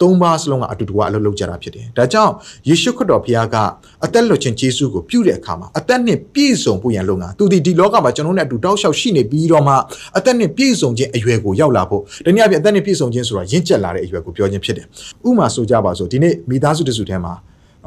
[0.00, 2.32] သုံးပါးစလုံးကအတူတူကအလုပ်လုပ်ကြတာဖြစ်တယ်။ဒါကြောင့်
[2.68, 3.56] ယေရှုခရစ်တော်ဘုရားက
[4.04, 9.74] အသက်လွတ်ခြင်းယေရှုကိုပြုတဲ့အခါမှာအသက်နဲ့ပြည့်စုံဖို့ရန်လုပ်ငါသူဒီဒီလောကမှာကျွန်တော်တို့နဲ့အတူတောက်လျှောက်ရှိနေပြီးတော့မှ
[10.16, 14.86] အသက်နဲ့ပြည့်စုံခြင်းအရွယ်ကိုရောက်လာဖို့တနည်းအားဖြင့်အသက်နဲ့ပြည့်စုံခြင်းဆိုတာရင့်ကျက်လာတဲ့အရွယ်ကိုပြောခြင်းဖြစ်တယ်။
[15.28, 17.34] ဥမာဆိုကြပါစို့ဒီနေ့မိသားစုတစုထဲမှာ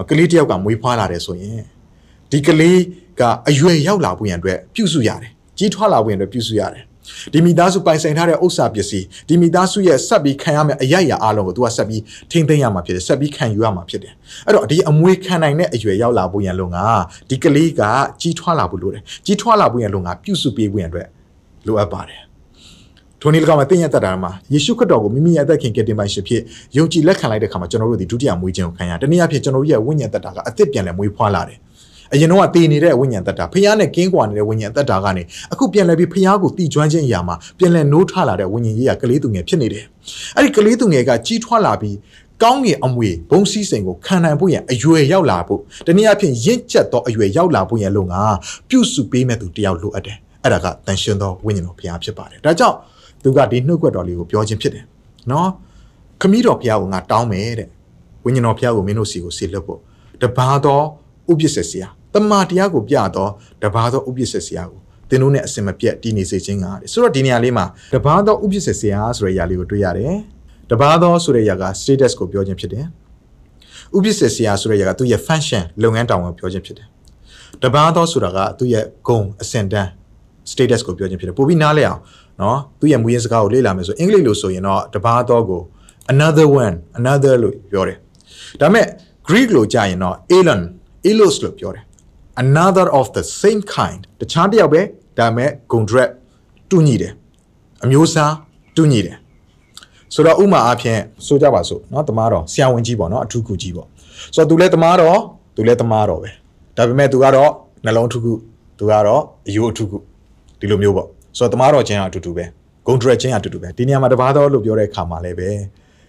[0.10, 1.62] ကလေးတစ်ယောက်ကမွေးဖွားလာတယ်ဆိုရင်
[2.32, 2.80] ဒီကလေး
[3.20, 6.84] ကအရွယ်ရောက်လာဖို့ရန်အတွက်ပြုစုရတယ်။ကြီးထွားလာဖို့ရန်အတွက်ပြုစုရတယ်
[7.34, 14.14] ဒီမိသားစုပိုင်ဆိုင်ထားတဲ့ဥစ္စာပစ္စည်းဒီမိသားစုရဲ့ဆက်ပြီးခံရမယ့်အရာရာအားလုံးကို तू ကဆက်ပြီးထိမ့်သိမ်းရမှာဖြစ်တယ်ဆက်ပြီးခံယူရမှာဖြစ်တယ်
[14.46, 16.78] အဲ့တော့ဒီအမွေခံနိုင်တဲ့အရွယ်ရောက်လာဖို့ရန်လုံက
[17.30, 17.82] ဒီကလေးက
[18.22, 21.08] ကြီးထွားလာဖို့လိုတယ်ကြီးထွားလာဖို့ရန်လုံကပြုစုပေးဖို့ရန်အတွက်
[21.68, 22.22] လိုအပ်ပါတယ်
[23.22, 26.42] ထိုနည်း၎င်းမှာတင်ရတတ်တာမှာယေရှုခရစ်တော်ကိုမိမိရဲ့အသက်ခင်ကယ်တင်ပိုင်ရှင်ဖြစ်
[26.78, 31.58] ယုံကြည်လက်ခံလိုက်တဲ့အခါမှာကျွန်တော်တို့ဒီဒုတိယမွေးခြင်းကိုခံရတနည်းအားဖြင့်ကျွန်တော်တို့ရဲ့ဝိညာဉ်သက်တာကအသစ်ပြန်လဲမွေးဖွားလာတယ်
[32.14, 39.86] အရင်တော့တည်နေတဲ့ဝိညာဉ်သက်တာဖះနဲ့ကင်းကွာနေတဲ့ဝိညာဉ်သက်တာကနေအခုပြန်လဲပြီးဖះကိုတည်ကျွမ်းခြင်းအရာမှာပြန်လဲနိုးထလာတဲ့ဝိညာဉ်ရေးရကလေးသူငယ်ဖြစ်နေတယ်
[40.36, 41.98] အဲ့ဒီကလေးသူငယ်ကကြီးထွားလာပြီး
[42.44, 48.22] ကောင်းကင်အမွေဘုံစည်းစိမ်ကိုခံနိုင်ဖို့ရန်အရွယ်ရောက်လာဖို့တနည်းအားဖြင့်ရင့်ကျက်သောအရွယ်ရောက်လာဖို့ရန်လို့ငါ
[48.70, 52.78] ပြုစုပေးမဲ့သူတယောက်လိုအပ်တယ်အဲ့ဒါကတန်ရှင်သောဝိညာဉ်တော်ဘုရားဖြစ်ပါတယ်ဒါကြောင့်
[53.24, 54.86] သူကဒီနှုတ်ကွက်တော်လေးကိုပြောခြင်းဖြစ်တယ်
[55.32, 55.50] နော်
[56.22, 57.68] ခမည်းတော်ဘုရားကိုငါတောင်းမယ်တဲ့
[58.26, 59.80] ဝိညာဉ်တော်ဘုရားကိုမင်းတို့စီကိုဆေလွတ်ဖို့
[60.22, 60.82] တပါသော
[61.32, 63.32] ဥပ္ပစ္စဆရာ တမာတရားကိုပြတော့
[63.64, 70.16] တပါသောဥပ္ပစ္စဆရာကိုသင်တို့နဲ့အစင်မပြတ်တည်နေစေခြင်းကတဲ့ဆိုတော့ဒီနေရာလေးမှာတပါသောဥပ္ပစ္စဆရာဆိုတဲ့အရာလေးကိုတွေ့ရတယ်
[70.72, 72.86] တပါသောဆိုတဲ့အရာက status ကိုပြောခြင်းဖြစ်တယ်
[73.96, 76.88] ဥပ္ပစ္စဆရာဆိုတဲ့အရာကသူ့ရဲ့ function လုပ်ငန်းတာဝန်ကိုပြောခြင်းဖြစ်တယ်
[77.64, 79.90] တပါသောဆိုတာကသူ့ရဲ့ဂုံအစင်တန်း
[80.52, 82.00] status ကိုပြောခြင်းဖြစ်တယ်ပိုပြီးနားလဲအောင်
[82.42, 85.62] နော်သူ့ရဲ့မူရင်းစကားကိုလေ့လာမယ်ဆိုအင်္ဂလိပ်လိုဆိုရင်တော့တပါသောကို
[86.14, 87.98] another one another လို့ပြောတယ်
[88.62, 88.86] ဒါပေမဲ့
[89.28, 90.62] Greek လိုကြာရင်တော့ elon
[91.10, 91.84] elos လို့ပြောတယ်
[92.43, 94.83] another of the same kind တခြားတစ်ယောက်ပဲ
[95.19, 96.11] ဒါပေမဲ့ဂုံဒရက်
[96.71, 97.13] တူညီတယ်
[97.85, 98.33] အမျိုးအစား
[98.77, 99.17] တူညီတယ်
[100.15, 103.89] ဆိုတော့ဥမာအားဖြင့်ဆိုကြပါစို့เนาะတမားတော်ဆရာဝန်ကြီးပေါ့เนาะအထူးကူကြီးပေါ့
[104.35, 105.19] ဆိုတော့သူလည်းတမားတော်
[105.57, 106.31] သူလည်းတမားတော်ပဲ
[106.77, 107.51] ဒါပေမဲ့သူကတော့
[107.85, 108.33] နှလုံးထူးကူ
[108.79, 109.99] သူကတော့အယိုးအထူးကူ
[110.61, 112.45] ဒီလိုမျိုးပေါ့ဆိုတော့တမားတော်ချင်းအတူတူပဲ
[112.87, 115.49] ဂုံဒရက်ချင်းအတူတူပဲဒီနေရာမှာတပါးတော်လို့ပြောတဲ့အခါမှာလည်းပဲ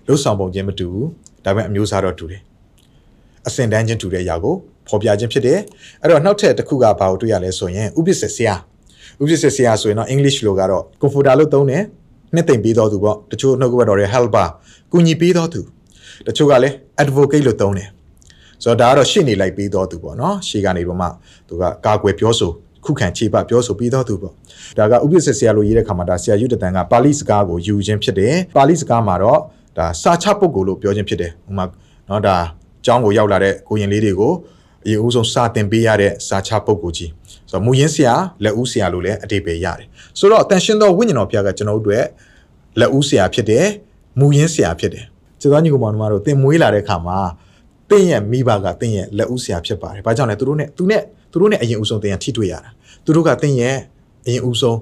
[0.08, 1.08] လှုပ်ဆောင်ပုံချင်းမတူဘူး
[1.46, 2.42] ဒါပေမဲ့အမျိုးအစားတော့တူတယ်
[3.48, 4.56] အစင်တန်းချင်းတူတဲ့အရာကို
[4.89, 5.59] ဖော်ပြခြင်းဖြစ်တယ်
[6.03, 8.55] အဲ့တော့နောက်ထပ်တစ်ခုကဘာကိုတွေ့ရလဲဆိုရင်ဥပ္ပစ္စဆရာ
[9.21, 11.83] ဥပ္ပစ္စဆရာဆိုရင်တော့ English လိုကတော့ comforter လို့သုံးတယ်
[12.35, 14.47] နှစ်သိမ့်ပေးတော်သူပေါ့တချို့နှုတ်ကပတ်တော်တွေ helper
[14.93, 15.61] ကူညီပေးတော်သူ
[16.27, 17.89] တချို့ကလည်း advocate လို့သုံးတယ်
[18.65, 21.07] ဆိုတော့ဒါကတော့ရှေ့နေလိုက်ပေးတော်သူပေါ့နော်ရှေ့ကနေတော့မှ
[21.49, 22.51] သူကကာကွယ်ပြောဆို
[22.85, 24.35] ခုခံခြေပပြောဆိုပြီးတော့သူပေါ့
[24.79, 29.41] ဒါကဥပ္ပစ္စဆရာလို့ရေးတဲ့ခါမှာဒါဆရာယူတတန်ကပါဠိစကားကိုယူခြင်းဖြစ်တယ်ပါဠိစကားမှာတော့
[29.79, 31.65] ဒါစာချပုဂ္ဂိုလ်လို့ပြောခြင်းဖြစ်တယ်ဥမာ
[32.09, 32.37] နော်ဒါ
[32.87, 34.33] ကျောင်းကိုရောက်လာတဲ့ကိုရင်လေးတွေကို
[34.87, 37.11] အရင်ဦးဆုံးစာသင်ပေးရတဲ့စာချပုဂ္ဂိုလ်ကြီး
[37.51, 38.15] ဆိုတော့မူရင်းဆရာ
[38.45, 39.87] လက်ဦးဆရာလို့လည်းအတိပ္ပယ်ရတယ်
[40.19, 42.05] ဆိုတော့အတန်ရှင်သောဝိညာဉ်တော်ဘုရားကကျွန်တော်တို့အတွက်
[42.81, 43.67] လက်ဦးဆရာဖြစ်တယ်
[44.19, 45.05] မူရင်းဆရာဖြစ်တယ်
[45.41, 47.19] ကျေးဇူးညီကောင်မောင်တို့သင်မွေးလာတဲ့အခါမှာ
[47.91, 52.71] သင်ရဲ့မိဘကသင်ရဲ့လက်ဦးဆရာဖြစ်ပါတယ်ဘာကြောင့်လဲသူတို့နဲ့သူနဲ့သူတို့နဲ့အရင်ဦးဆုံးသင်ရထိတွေ့ရတာ
[53.05, 53.77] သူတို့ကသင်ရဲ့
[54.27, 54.79] အရင်ဦးဆုံး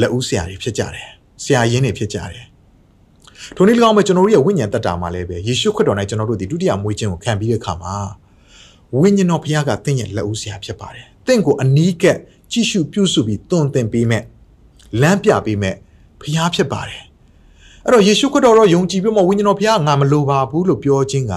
[0.00, 1.08] လက်ဦးဆရာတွေဖြစ်ကြတယ်
[1.44, 2.46] ဆရာရင်းတွေဖြစ်ကြတယ်
[3.56, 7.94] ထိုနည်း၎င်းပဲကျွန်တော်တို့ရဲ့ဝိညာဉ်တတ္တာမှာလည်းပဲယေရှုခရစ်တော်နဲ့ကျွန်တော်တို့ဒီဒုတိယမွေးခြင်းကိုခံပြီးတဲ့အခါမှာ
[9.00, 12.18] ဝိညာဉ်တော်ဘုရားကသင်ရဲ့လက်ဦးဆရာဖြစ်ပါတယ်။သင်ကိုအနီးကပ်
[12.52, 14.22] ကြည့်ရှုပြုစုပြီးတွင်တင်ပေးမဲ့
[15.00, 15.74] လမ်းပြပေးမဲ့
[16.20, 17.02] ဘုရားဖြစ်ပါတယ်။
[17.84, 21.34] အဲ့တော့ယေရှုခရစ်တော်တော့ယုံကြည်ပြီးမှဝိညာဉ်တော်ဘုရားငါမလိုပါဘူးလို့ပြောခြင်းက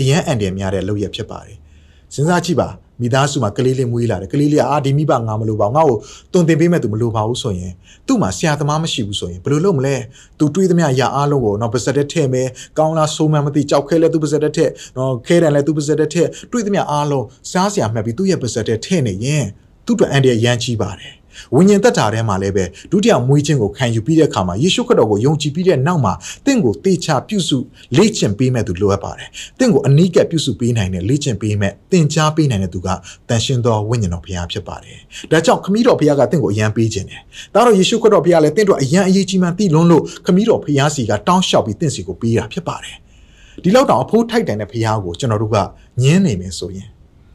[0.00, 1.56] အယံအန်တယ်များတဲ့လုပ်ရဖြစ်ပါတယ်။
[2.14, 2.68] စဉ်းစားကြည့်ပါ
[3.00, 5.98] မိသားစုမှာကလေးလေးမွေးလာတယ်ကလေးလေးအာဒီမိဘငါမလိုပါဘူးငါ့ကို
[6.32, 7.72] တွင်တင်ပေးမဲ့သူမလိုပါဘူးဆိုရင်
[8.06, 9.96] သူ့မှာဆရာသမားမရှိဘူးဆိုရင်ဘယ်လိုလုပ်မလဲ
[10.38, 19.44] သူတွေးသမျှရာအားလုံးကိုတော့ပါစက်တဲ့ထဲ့မယ်ကောင်းလားဆိုးမှန်းမသိကြောက်ခဲလဲသူပါစက်တဲ့ထဲ့တော့ခဲတယ်လဲသူပါစက်တဲ့ထဲ့တွေးသမျှအားလုံးစားစရာမှတ်ပြီးသူ့ရဲ့ပါစက်တဲ့ထဲ့နေရင်
[19.86, 21.14] သူ့အတွက်အန်ဒီရန်ကြီးပါတယ်
[21.54, 26.12] ဝိညာဉ်သက်တာထဲမှာလည်းပဲဒုတိယမွေးခြင်းကိုခံယူပြီးတဲ့အခါမှာယေရှုခရစ်တော်ကိုယုံကြည်ပြီးတဲ့နောက်မှာ
[26.46, 27.58] တင့်ကိုတေချာပြုစု
[27.96, 32.88] လေ့ကျင့်ပေးမဲ့သူလိုအပ်ပါတယ်။တင့်ကိုအနီးကပ်ပြုစုပေးနိုင်တဲ့လေ့ကျင့်ပေးမဲ့သင်ကြားပေးနိုင်တဲ့သူက
[33.28, 34.98] တန်ရှင်သောဝိညာဉ်တော်ဘုရားဖြစ်ပါတယ်။
[35.30, 37.20] ဒါကြောင့်ခမည်းတော်ဘုရားကတင့်ကိုအယံပေးခြင်းတယ်။
[37.54, 42.96] ဒါတော့ယေရှုခရစ်တော်ဘုရားလည်းတင့်တို့အယံအရေးကြီးမှသိလွန်းလို့ခမည်းတော်ဘုရားစီကတောင်းလျှောက်ပြီးတင့်စီကိုပေးတာဖြစ်ပါတယ်။
[43.62, 45.56] ဒီလောက်တောင်အဖိုးထိုက်တန်တဲ့ဘုရားကိုကျွန်တော်တို့က
[46.02, 46.88] ညင်းနေမယ်ဆိုရင်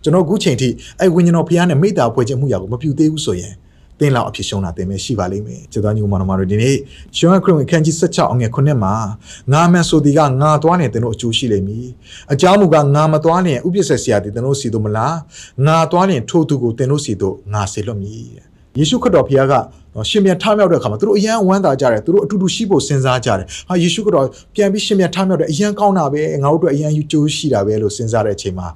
[0.04, 3.54] ကျွန်တော်အခုချိန်ထိအဲဝိညာဉ်တော်ဘုရားနဲ့မေတ္တာဖွဲ့ခြင်းမှုရာကိုမပြုသေးဘူးဆိုရင်
[4.00, 6.76] တင်းလောက်အဖြစ်ရှုံးတာတင်ပဲရှိပါလိမ့်မယ်ကျေးဇူးညီမတော်မတို့ဒီနေ့
[7.18, 8.94] ရှုံးခရစ်ဝင်ခန်းကြီး16အငယ်9မှာ
[9.54, 11.88] ငါမှန်ဆိုဒီကငါသွားနေတင်တို့အကျိုးရှိလိမ့်မည်
[12.34, 15.16] အကြောင်းမူကားငါမသွားနေဥပ္ပစ္စဆရာတင်တို့စီတို့မလား
[15.68, 19.54] ငါသွားနေထို့သူကိုတင်တို့စီတို့ငါစေလွတ်မည်ယေရှုခရစ်တော်ဘုရားက
[19.96, 28.68] နော်ရှင်ပြန်ထမြောက်တဲ့အခါမှာသူတို့အယံဝမ်းသာကြတယ်သူတို့အတူတူရှိဖို့စဉ်းစားကြတယ်ဟာယေရှုကတော့ပြန်ပြီးရှင်ပြန်ထမြောက်တယ်အယံကောင်းတာပဲငါတို့အတွက်အယံယူကျိုးရှိတာပဲလို့စဉ်းစားတဲ့အချိန်မှာ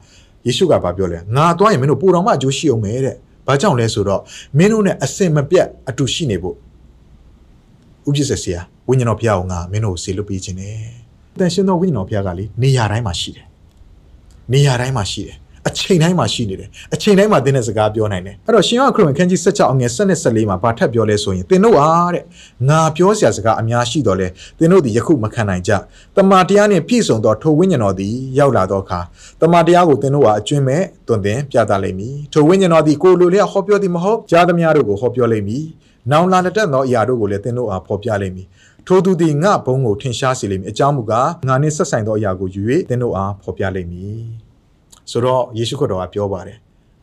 [0.45, 3.15] ယေရှုကဘာပြောလဲငါသွားရင်မင်းတို့ပိုတော်မှအကျိုးရှိအောင်မယ်တဲ့
[3.47, 4.21] ဘာကြောင့်လဲဆိုတော့
[4.57, 6.55] မင်းတို့နဲ့အစင်မပြတ်အတူရှိနေဖို့
[8.07, 10.77] ဥပ္ပစ္စဆရာဝိညာဉ်တော်ဘုရားကငါမင်းတို့ကိုဆေလွတ်ပေးခြင်းနဲ့
[11.39, 13.45] တန်ရှင်သောဝိညာဉ်တော်ဘုရားကလေနေရာတိုင်းမှာရှိတယ်
[14.53, 22.23] နေရာတိုင်းမှာရှိတယ် အချိန်တိုင်းမှာရှိနေတယ်အချိန်တိုင်းမှာသင်တဲ့စကားပြောနိုင်တယ်အဲ့တော့ရှင်ယောဟန်ခရစ်ဝင်ခန်းကြီး16အငယ်7နဲ့14မှာဘာထပ်ပြောလဲဆိုရင်သင်တို့အားတဲ့
[22.69, 24.27] ငါပြောစရာစကားအများရှိတော်လဲ
[24.59, 25.71] သင်တို့သည်ယခုမခံနိုင်ကြ
[26.15, 28.99] တမန်တရားနှင့်ပြည့်စုံသောထိုဝိညာဉ်တော်သည်ရောက်လာသောအခါ
[29.41, 35.65] တမန်တရားကိုသင်တို့ဟာအကျွင့်မဲ့တွင်တင်ပြသလိမ့်မည်ထိုဝိညာဉ်တော်သည်ကိုယ်လိုလျောက်ဟောပြောသည်မဟုတ်ကြားသမျှတို့ကိုဟောပြောလိမ့်မည်
[36.11, 38.47] နောင်လာလက်တက်သောအရာတို့ကိုလည်းသင်တို့အားဖော်ပြလိမ့်မည်
[38.87, 44.42] ထိုသူသည်ငါဘုံကိုထင်ရှားစေလိမ့်မည်အကြောင်းမူကားငါနှင့်ဆက်ဆိုင်သောအရာကိုယူ၍သင်တို့အားဖော်ပြလိမ့်မည်
[45.11, 46.57] ဆိုတော့ယေရှုခရစ်တော်ကပြောပါတယ်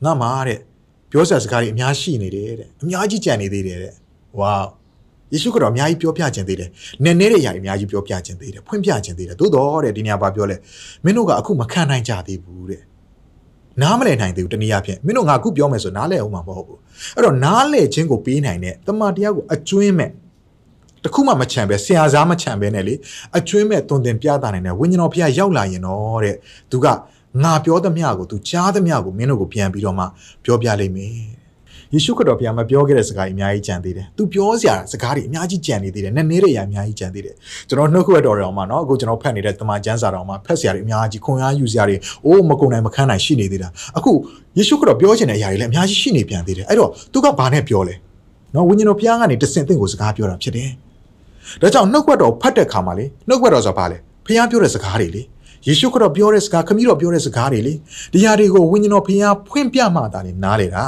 [0.05, 0.59] ငါမှာတဲ့
[1.11, 3.93] ပြောစရာစကားတွေအများရှိနေတယ်တဲ့အများကြီးကြံနေသေးတယ်တဲ့
[4.41, 4.53] ဝါ
[5.33, 6.69] ယေရှုခရစ်တော်အများကြီးပြောပြခြင်းသေးတယ်
[7.05, 10.57] နည်းနည်းတဲ့အရာတွေအများကြီးပြောပြခြင်းသေးတယ်ဖွင့်ပြခြင်းသေးတယ်သို့တော့တဲ့ဒီနေရာပါပြောလဲ
[11.05, 12.83] မင်းတို့ကအခုမခံနိုင်ကြသေးဘူးတဲ့
[13.83, 16.79] နားမလည်နိုင်သေးဘူးတနည်းအားဖြင့်မင်းတို့ငါအခုပြောမယ်ဆိုနားလည်အောင်မှာမဟုတ်ဘူး
[17.17, 20.11] အဲ့တော့နားလည်ခြင်းကိုပေးနိုင်တဲ့တမန်တရားကိုအကျွင်းမဲ့
[21.05, 22.95] တခုမှမချန်ပဲဆရာစားမချန်ပဲနဲ့လေ
[23.39, 26.37] အကျွင်းမဲ့တုံတင်ပြတာနိုင်တဲ့ဝိညာဉ်တော်ဖခင်ရောက်လာရင်တော့တဲ့
[26.71, 26.87] သူက
[27.43, 30.05] ငါပြောသမျှကို तू ကြားသမျှကိုမင်းတို့ကိုပြန်ပြီးတော့မှ
[30.45, 31.15] ပြောပြလိုက်မယ်
[31.93, 37.35] ယေရှုခရစ်တော်ဘုရားမပြောခဲ့တဲ့စကားကြီးအများကြီးကြံသေးတယ်။သူပြောစရာစကားတွေအများကြီးကြံနေသေးတယ်။နည်းနည်းတွေအများကြီးကြံသေးတယ်။
[37.69, 44.11] ကျွန်တော်နှုတ်ခွက်တော်တော်မှာနော်အခုကျွန်တော်ဖတ်နေတဲ့တမန်ကျမ်းစာတော်မှာဖတ်စရာတွေအများကြီးခွန်အားယူစရာတွေအိုးမကုန်နိုင်မခန်းနိုင်ရှိနေသေးတာ။အခု
[44.59, 47.95] ယေရှုခရစ်တော်ပြောချင်တဲ့အရာတွေလည်းအများကြီးရှိနေပြန်သေးတယ်။အဲ့တော့သူကဘာနဲ့ပြောလဲ။
[48.55, 50.69] နော်ဝိညာဉ်တော်ဘုရားကနေတဆင့်သင်ကိုစကားပြောတာဖြစ်တယ်။
[51.63, 55.23] ဒါကြောင့်နှုတ်ခွက်တော်ဖတ်တဲ့အခါမှာလေနှုတ်ခွက်တော်ဆိုတာဘာလဲ။ဘုရားပြောတဲ့စကားတွေလေ။
[55.67, 57.75] ယေရှုခရစ်ပြောတဲ့စကားခမည်းတော်ပြောတဲ့စကားတွေလေ
[58.13, 60.85] ဒီဟာတွေကိုဝိညာဉ်တော်ဘုရားဖွင့်ပြမှသာလေနားလေတာ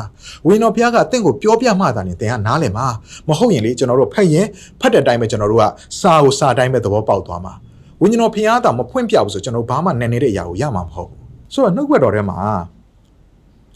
[0.47, 2.87] ဝိညာဉ်တော်ဘုရားကတင့်ကိုပြောပြမှသာလေသင်ကနားလေမှာ
[3.29, 4.47] မဟုတ်ရင်လေကျွန်တော်တို့ဖတ်ရင်
[4.81, 5.65] ဖတ်တဲ့အတိုင်းပဲကျွန်တော်တို့က
[6.01, 7.55] စာကိုစာတိုင်းပဲသဘောပေါက်သွားမှာ
[8.01, 11.21] ဝိညာဉ်တော်ဘုရားကမဖွင့်ပြဘူးဆိုကျွန်တော်ဘာမှနည်းနေတဲ့အရာကိုရမှာမဟုတ်ဘူး
[11.53, 12.39] ဆိုတော့နှုတ်ွက်တော်ထဲမှာ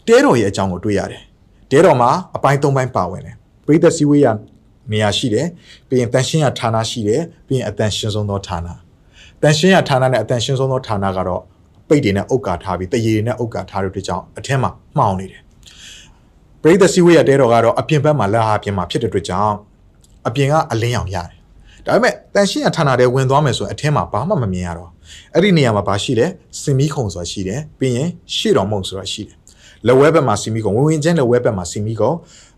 [0.07, 1.21] တဲတော်ရဲ့အကြောင်းကိုတွေ့ရတယ်
[1.71, 4.27] တဲတော်မှာအပိုင်း၃ပိုင်းပါဝင်တယ်ပရိသတ်စည်းဝေးရ
[4.91, 5.47] နေရာရှိတယ်
[5.87, 8.67] ပြီးရင်တန်ရှင်းရဌာနရှိတယ်ပြီးရင်အတန်ရှင်းဆုံးသောဌာန
[9.43, 11.41] တန်ရှင်းရဌာနနဲ့အတန်ရှင်းဆုံးသောဌာနကတော့
[11.87, 15.41] ပိတ်တွေနဲ့အုတ်ကာထားပြီးတရေတွေနဲ့အုတ်ကာထားတဲ့အတွက်ကြောင့်အထက်မှာမှောင်နေတယ်
[16.61, 19.55] ပရိသတ်စည်းဝေးရတဲတော်ကတော့အပြင်ဘက်မှာလက်ဟာပြင်မှာဖြစ်တဲ့အတွက်ကြောင့်
[20.27, 21.37] အပြင်ကအလင်းရောင်ရတယ်
[21.85, 24.89] ဒါပေမဲ့တန်ရှင်းရဌာနတဲ့ဝင်သွားမယ်ဆိုရင်အထက်မှာဘာမှမမြင်ရတော့
[25.33, 26.27] အဲ့ဒီနေရာမှာဘာရှိလဲ
[26.61, 29.37] စင်မီခုံဆိုတာရှိတယ်ပြီးရင်ရှေ့တော်မုံဆိုတာရှိတယ်
[29.87, 32.11] လက်ဝဲဘက်မှာစီမီကုံဝင်ဝင်ချင်းလက်ဝဲဘက်မှာစီမီကုံ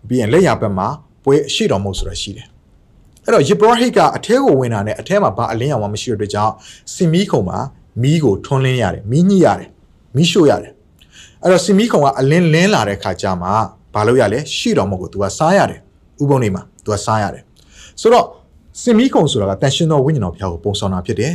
[0.07, 0.87] ပြီးရင်လက်ရဘက်မှာ
[1.23, 2.47] ပွဲရှေ့တော်မုံဆိုတာရှိတယ်
[3.29, 6.53] အဲ့တော့ယေဘရဟိတ်ကအထဲကိုဝင်တာနဲ့အထဲမှာဘာအလင်းရောင်မှမရှိတဲ့အတွက်ကြောင့်
[6.93, 7.57] စင်မီခုံမှာ
[8.01, 9.69] မီးကိုထွန်းလင်းရတယ်မီးညှိရတယ်
[10.15, 10.71] မီးရှို့ရတယ်
[11.43, 13.47] အဲ့တော့စင်မီခုံကအလင်းလင်းလာတဲ့ခါကျမှ
[13.93, 15.79] ဘာလို့ရလဲရှေ့တော်မုံကို तू ကစားရတယ်
[16.21, 17.43] ဥပုံနေမှာ तू ကစားရတယ်
[18.01, 18.25] ဆိုတော့
[18.81, 21.33] စင်မီခုံဆိုတာကတန်ရှင်တော်ဝိညာဉ်တော်ဘုရားကိုပုံဆောင်တာဖြစ်တယ်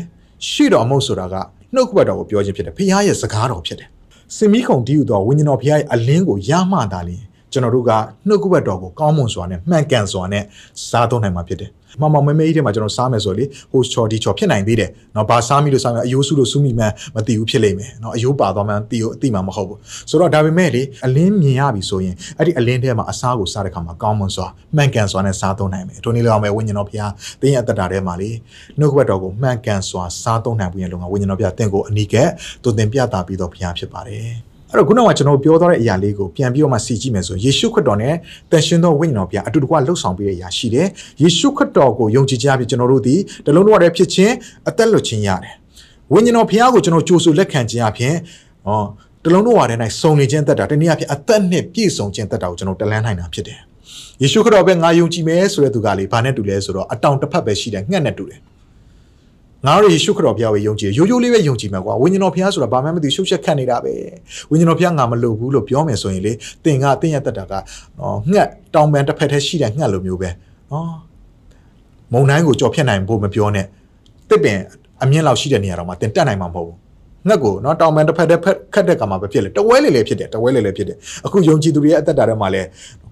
[0.49, 1.35] ရှေ့တော်အမုတ်ဆိုတာက
[1.75, 3.89] နှုတ်ကပတ်တော်ကိုပြောခြင်းဖြစ်တယ်ဖခင်ရဲ့စကားတော်ဖြစ်တယ်
[4.37, 7.93] စင်မီခုံတီးယူသောဝိညာဉ်တော်ဘုရားရဲ့အလင်းကိုရမှသာလျှင် ကျွန်တော်တို့က
[8.29, 10.45] နှုတ်ကပတ်တော်ကိုကောင်းမွန်စွာနဲ့မှန်ကန်စွာနဲ့
[10.91, 19.79] စားသုံးနိုင်မှာဖြစ်တယ်။မမမဲမဲကြီးထဲမှာကျွန်တော်စားမယ်ဆိုလေဟိုချော်ဒီချော်ဖြစ်နိုင်သေးတယ်။နော်ဘာစားမိလို့စားမယ်အယိုးစုလို့စူးမိမှန်းမသိဘူးဖြစ်လိမ့်မယ်။နော်အယိုးပါသွားမှန်းသိကိုအသိမှမဟုတ်ဘူး။
[20.11, 28.31] ဆိုတော့ဒါပေမဲ့လေအလင်းမြင်ရပြီဆိုရင်အဲ့ဒီအလင်းထဲမှာအစားကိုစားတဲ့ခါမှာကောင်းမွန်စွာမှန်ကန်စွာနဲ့စားသုံးနိုင်မယ်။ထိုနည်းလည်းအောင်ပဲဝိညာဉ်တော်ဘုရားတင်းရဲ့အသက်တာထဲမှာလေ
[28.79, 32.15] နှုတ်ကပတ်တော်ကိုမှန်ကန်စွာစားသုံးနိုင်ဖို့ရလုံကဝိညာဉ်တော်ဘုရားတင့်ကိုအနိက
[32.63, 34.35] တူတင်ပြတာပြီးတော့ဘုရားဖြစ်ပါတယ်။
[34.75, 38.15] အဲ့တော့ခုနကကျွန်တော်ပြောသွားတဲ့အရာလေးကိုပြန်ပြီးတော့မှစီကြည့်မယ်ဆိုယေရှုခရစ်တော်နဲ့
[38.51, 40.87] တန်ရှင်သောဝိညာဉ်တော်ဘုရားအတူတကွလှုပ်ဆောင်ပေးတဲ့အရာရှိတယ်
[41.23, 44.35] ယေရှုခရစ်တော်ကိုယုံကြည်ကြပြီးကျွန်တော်တို့ဒီတလုံးတော့ရဖြစ်ခြင်း
[44.69, 45.55] အသက်လွတ်ခြင်းရတယ်
[46.13, 48.15] ဝိညာဉ်တော်ဘုရားကိုကျွန်တော်ကြိုးဆိုလက်ခံခြင်းအပြင်
[48.67, 48.83] ဟော
[49.25, 53.59] တလုံးတော့ရတဲ့နိုင်စုံနေခြင်းသက်တာတနည်းအားဖြင့်အသက်နဲ့ပြည့်စုံခြင်းသက်တာကိုကျွန်တော်တလန်းနိုင်တာဖြစ်တယ်
[54.23, 58.41] ယေရှုခရစ်တော်ပဲငါယုံကြည်မယ်ဆိုတဲ့သူကလေဘာနဲ့တူလဲဆိုတော့အတောင်တစ်ဖက်ပဲရှိတယ်ငှက်နဲ့တူတယ်
[59.67, 63.95] ငါတို့ယေရှုခရစ်တော်ဘုရားကိုယုံကြည်ရိုးရိုးလေးပဲယုံကြည်မှာကွာဝိညာဉ်တော်ဘုရားဆိုတာဘာမှမသိရှုပ်ရှက်ခတ်နေတာပဲ
[64.51, 66.33] ဝိညာဉ်တော်ဘုရားငါမလုပ်ဘူးလို့ပြောမယ်ဆိုရင်လေ
[66.65, 67.53] သင်ကသင်ရဲ့တက်တာက
[67.99, 70.31] နော်ငှက်တောင်ပန်တစ်ဖက်တည်းရှိတဲ့ငှက်လိုမျိုးပဲ
[70.71, 70.89] နော်
[72.13, 73.67] မုံတိုင်းကိုကြော်ဖြတ်နိုင်ဖို့မပြောနဲ့
[74.31, 74.59] တစ်ပင်
[75.03, 76.77] အမြင့်လောက်ရှိတဲ့နေရာတော့မှသင်တက်နိုင်မှာမဟုတ်ဘူး
[77.29, 78.41] ငှက်ကိုနော်တောင်ပန်တစ်ဖက်တည်း
[78.75, 80.97] ခတ်တဲ့ကမှာပဲဖြစ်လေတဝဲလေလေဖြစ်တယ်တဝဲလေလေဖြစ်တယ်
[81.27, 82.63] အခုယုံကြည်သူတွေရဲ့အသက်တာထဲမှာလဲ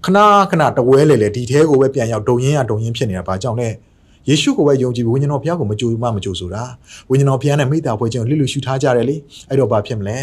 [0.05, 0.19] ခဏ
[0.51, 3.69] ခဏတဝဲလေလေဒီထဲကိုပဲပြန်ရောက်ဒုံရင်းရဒုံရင်းဖြစ်နေတာဘာကြောင့်လဲ
[4.29, 6.65] ယေရှုကိုပဲယုံကြည်ဝိညာဉ်တော်ဘုရားကိုမကြိုမှမကြိုဆိုတာ
[7.11, 9.17] ဝိညာဉ်တော်ဘုရားနဲ့မိသားဖွဲ့ခြင်းကိုလှလူရှုထားကြတယ်လေ
[9.49, 10.19] အဲ့တော့ဘာဖြစ်မလဲ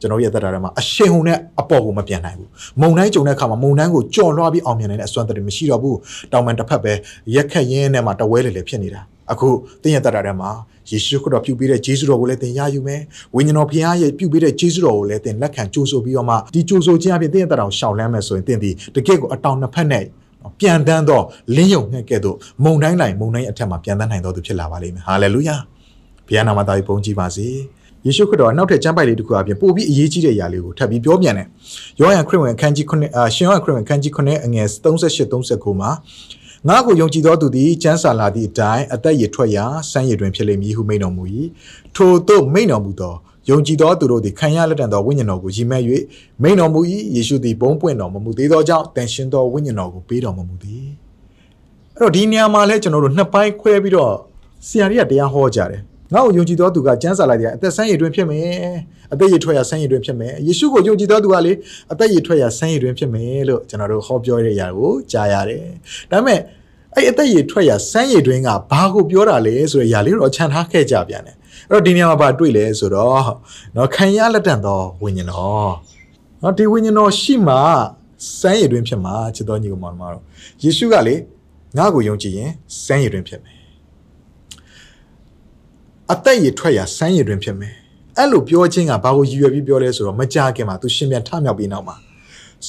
[0.00, 2.48] ကျွန်တော်ရဲ့သက်တာထဲမှာအရှိန်ဟုန်နဲ့အပေါ်ကိုမပြန်နိုင်ဘူး
[2.80, 5.98] မုံတိုင်းကြုံတဲ့အခါမှာမုံတိုင်းကိုကြော်လွှားပြီးအောင်မြင်နိုင်တဲ့အစွမ်းတည်းမရှိတော့ဘူး
[6.32, 6.92] တောင်ပန်တစ်ဖက်ပဲ
[7.34, 9.00] ရက်ခက်ရင်းနဲ့မှတဝဲလေလေဖြစ်နေတာ
[9.32, 9.48] အခု
[9.82, 10.50] တင်းရဲ့သက်တာထဲမှာ
[10.90, 13.00] ယေရှုခရစ်တော်ပြုပေးတဲ့ဂျေဇုတော်ကိုလည်းသင်ရယူမယ်
[13.34, 20.04] ဝိညာဉ်တော်ဘုရားရဲ့ပြုပေးတဲ့ဂျေဇုတော်ကိုလည်းသင်လက်ခံကြိုးဆိုပြီးတော့မှဒီကြိုးဆိုခြင်းအပြင်တင်းရဲ့သက်တာကိုရှောင်လန်းမယ်ဆိုရင်သင်ဒီတကယ့်ကိုအတောင်နှစ်ဖက်နဲ့
[20.60, 21.22] ပြန်တန်းသော
[21.56, 25.56] လင်းယုံငှက်ကဲ့သို့မုန်တိုင်းတိုင်းမုန်တိုင်းအထက်မှာပြန်တန်းနိုင်တော်သူဖြစ်လာပါလိမ့်မယ်ဟာလေလုယာ
[26.26, 27.46] ဘုရားနာမသားကြီးပုံကြည်ပါစေ
[28.06, 31.46] ယေရှုခရစ်တော်အနောက်ထက်ကျမ်းပိုက်လေးတစ်ခုအပြင်ပို့ပြီးအရေးကြီးတဲ့အရာလေးကိုထပ်ပြီးပြောပြန်တယ်
[32.00, 35.90] ယောဟန်ခရစ်ဝင်အခန်းကြီး9အာရှင်ယောဟန်ခရစ်ဝင်အခန်းကြီး9အငယ်38 39မှာ
[36.68, 41.24] ငါကိုယုံကြည်သောသူသည်ကျမ်းစာလာသည့်အတိုင်းအသက်ရထွက်ရာစမ်းရည်တွင်ဖြစ်လိမ့်မည်ဟုမိန့်တော်မူ၏
[41.96, 43.14] ထို့သို့မိန့်တော်မူသော
[43.50, 45.82] ယုံကြည်သောသူတို့သည်ခံရလက်တန်သောဝိညာဉ်တော်ကိုရည်မှတ်၍
[46.42, 46.80] မိန့်တော်မူ၏
[47.16, 50.86] ယေရှုသည်ဘုံပွင့်တော်မမူသေးသောကြောင့်တန်ရှင်သောဝိညာဉ်တော်ကိုပေးတော်မမူသည်
[51.96, 54.12] အဲ့တော့ဒီနေရာမှာလဲကျွန်တော်တို့နှစ်ပိုင်းခွဲပြီးတော့
[54.66, 55.80] ဆရာကြီးကတရားဟောကြတယ်
[56.14, 58.48] ငါ့ကိုယုံကြည်သောသူကကျမ်းစာလိုက်တဲ့အသက်ဆန်းရည်တွင်ဖြစ်မယ်
[59.12, 61.52] အသက်ရည်ထွက်ရာဆန်းရည်တွင်ဖြစ်မယ်ယေရှုကိုယုံကြည်သောသူကလေ
[61.92, 65.64] အသက်ရည်ထွက်ရာဆန်းရည်တွင်ဖြစ်မယ်လို့ကျွန်တော်တို့ဟောပြောရတဲ့အရာကိုကြားရတယ်
[66.10, 66.40] ဒါပေမဲ့
[66.94, 71.36] အဲ့အသက်ရည်ထွက်ရာဆန်းရည်တွင်ကဘာကိုပြောတာလဲဆိုတဲ့အရာလေးတော့ခြံထားခဲ့ကြပြန်တယ်
[71.70, 73.24] အဲ့တော့ဒီနေရာမှာပါတွေ့လဲဆိုတော့
[73.76, 75.72] နော်ခံရလက်တန်သောဝိညာဉ်တော်
[76.42, 77.56] နော်ဒီဝိညာဉ်တော်ရှိမှ
[78.38, 80.22] စမ်းရည်တွင်ဖြစ်မှာချစ်တော်ညီကောင်မတော်
[80.62, 81.14] ယေရှုကလေ
[81.76, 82.50] ငါ့ကိုယုံကြည်ရင်
[82.84, 83.58] စမ်းရည်တွင်ဖြစ်မယ်
[86.12, 87.74] အသက်ရည်ထွက်ရာစမ်းရည်တွင်ဖြစ်မယ်
[88.18, 91.96] အဲ့လိုပြောခြင်းကဘာကိုရည်ရွယ်ပြီးပြောလဲဆိုတော့မကြခင်မှာသူရှင်ပြန်ထမြောက်ပြီးနောက်မှာ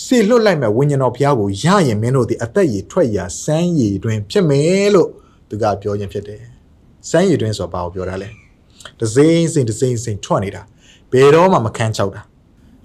[0.01, 5.09] စေလွတ်လိုက်မဲ့ဝိညာဉ်တော်ဘုရားကိုရရင်မင်းတို့ဒီအသက်ရည်ထွက်ရာစမ်းရည်တွင်ဖြစ်မယ်လို့
[5.49, 6.41] သူကပြောခြင်းဖြစ်တယ်
[7.09, 8.29] စမ်းရည်တွင်ဆိုတော့ဘာကိုပြောတာလဲ
[9.01, 10.61] ဒစိမ့်စိမ့်ဒစိမ့်စိမ့်ထွက်နေတာ
[11.11, 12.21] ဘယ်တော့မှမခန်းချောက်တာ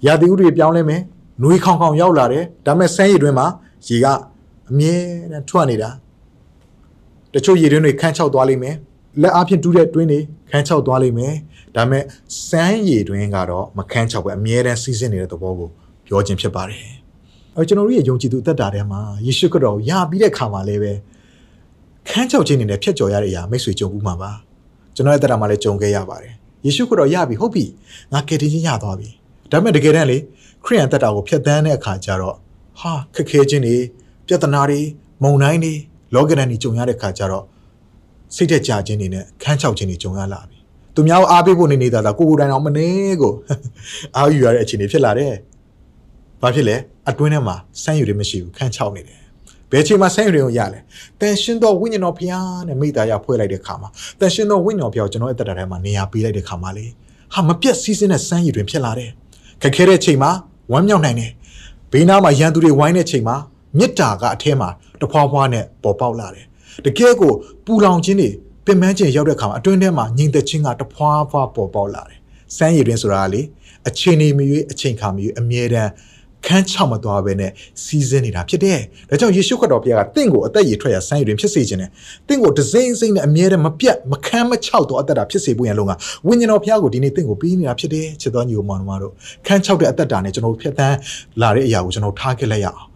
[0.05, 1.01] ရာသီဥတုတွေပြောင်းလဲမယ်
[1.41, 3.47] နှွေးခေါင်ခေါင်ရောက်လာတယ်ဒါပေမဲ့စမ်းရည်တွင်မှာ
[3.87, 4.07] ရေက
[4.69, 4.95] အမြဲ
[5.31, 5.89] တမ်းထွက်နေတာ
[7.33, 8.75] တချို့ရည်တွင်တွေခန်းချောက်သွားလိမ့်မယ်
[9.21, 11.33] လက်အားဖြင့်တူးတဲ့တွင်းတွေခန်းချောက်သွားလိမ့်မယ်
[11.75, 12.03] ဒါပေမဲ့
[12.47, 15.69] စမ်းရည်တွင်ကတော့မခန်းချောက်ပဲအမြဲတမ်းစီးဆင်းနေတဲ့သဘောကို
[16.07, 16.83] ပြောခြင်းဖြစ်ပါတယ်
[17.55, 20.91] အဲကျွန်တော်တို့ရဲ့ယုံကြည်သူအသက်တာထဲမှာယေရှုခရစ်တော်ကိုယပြီးတဲ့ခါမှာလည်းပဲ
[22.09, 24.31] ခန်းချောက်ခြင်းနေနဲ့ဖြတ်ကျော်ရတဲ့အရာမိတ်ဆွေကြုံဘူးမှာပါ
[24.99, 26.33] ကျွန်တော်ရဲ့တက်တာမှာလည်းကြုံခဲ့ရပါတယ်
[26.65, 27.65] ယေရှုခရစ်တော်ရပြီဟုတ်ပြီ
[28.13, 29.09] ငါကယ်တင်ခြင်းရသွားပြီ
[29.51, 30.17] ဒါပေမဲ့တကယ်တမ်းလေ
[30.65, 32.35] ခရိယန်တက်တာကိုဖျက်ဆီးတဲ့အခါကျတော့
[32.79, 33.75] ဟာခက်ခဲခြင်းတွေ
[34.27, 34.79] ပြဿနာတွေ
[35.23, 35.73] မုန်တိုင်းတွေ
[36.13, 37.45] လောကဓာတ်တွေကြုံရတဲ့အခါကျတော့
[38.35, 40.57] စိတ်သက်ကြခြင်းတွေနဲ့ခန်းချောက်ခြင်းတွေကြုံရလာပြီ
[40.95, 42.87] သူများအားပေးဖို့နေနေတာဒါကိုကိုတိုင်အောင်မနေ
[43.21, 43.33] ကို
[44.15, 45.33] အာယူရတဲ့အခြေအနေဖြစ်လာတယ်
[46.41, 46.75] ဘာဖြစ်လဲ
[47.09, 49.18] အတွင်းထဲမှာစမ်းယူတွေမရှိဘူးခန်းချောက်နေတယ်
[49.71, 50.79] ဘယ်ချိန်မှာဆန်းရုံရလဲ
[51.19, 56.85] တန်ရှင်သောဝိညာဉ်တော်ဘုရားနဲ့မိသားရဖွဲ့လိုက်တဲ့ခါမှာတန်ရှင်သောဝိညာဉ်တော်ဘုရားကျွန်တော်အသက်တာထဲမှာနေရာပေးလိုက်တဲ့ခါမှာလေ
[57.33, 59.11] ဟာမပြတ်စီးစင်းတဲ့စမ်းရည်တွင်ဖြစ်လာတယ်
[59.61, 60.31] ခက်ခဲတဲ့ချိန်မှာ
[60.71, 61.31] ဝမ်းမြောက်နိုင်တယ်
[61.91, 63.35] ဘေးနားမှာရန်သူတွေဝိုင်းတဲ့ချိန်မှာ
[63.77, 64.69] မေတ္တာကအထဲမှာ
[65.01, 66.45] တဖွာဖွာနဲ့ပေါ်ပေါက်လာတယ်
[66.85, 67.31] တကယ်ကို
[67.65, 68.29] ပူလောင်ခြင်းတွေ
[68.65, 72.17] ပင်ပန်းခြင်းရောက်တဲ့ခါမှာအတွင်းထဲမှာညီသက်ခြင်းကတဖွာဖွာပေါ်ပေါက်လာတယ်
[72.55, 73.41] စမ်းရည်တွင်ဆိုတာလေ
[73.87, 75.91] အချိန်နေမရွေးအချိန်ခါမရွေးအမြဲတမ်း
[76.45, 77.51] ခန်းချောက်မသွားဘဲနဲ့
[77.83, 81.89] စီးဆင်းနေတာဖြစ်တယ်။ဒါကြောင့်ယေရှုခရစ်တော်ဘုရားကတင့်ကိုအသက်ရည်ထွက်ရဆန်းရည်တွင်ဖြစ်စေခြင်းနဲ့
[82.27, 85.91] တင့်ကိုဒစိမ့်စိမ့်နဲ့အမြဲတမ်းမပြတ်မခမ်းမချောက်တော့အသက်တာဖြစ်စေဖို့ရန်လုံက
[86.27, 89.13] ဝိညာဉ်တော်ဘုရားကိုဒီနေ့တင့်ကိုပေးနေတာဖြစ်တယ်ချစ်တော်ညီအစ်မောင်တို့
[89.47, 90.95] ခန်းချောက်တဲ့အသက်တာနဲ့ကျွန်တော်ဖြတ်သန်း
[91.41, 92.89] လာတဲ့အရာကိုကျွန်တော်ထားခဲ့လိုက်ရအောင်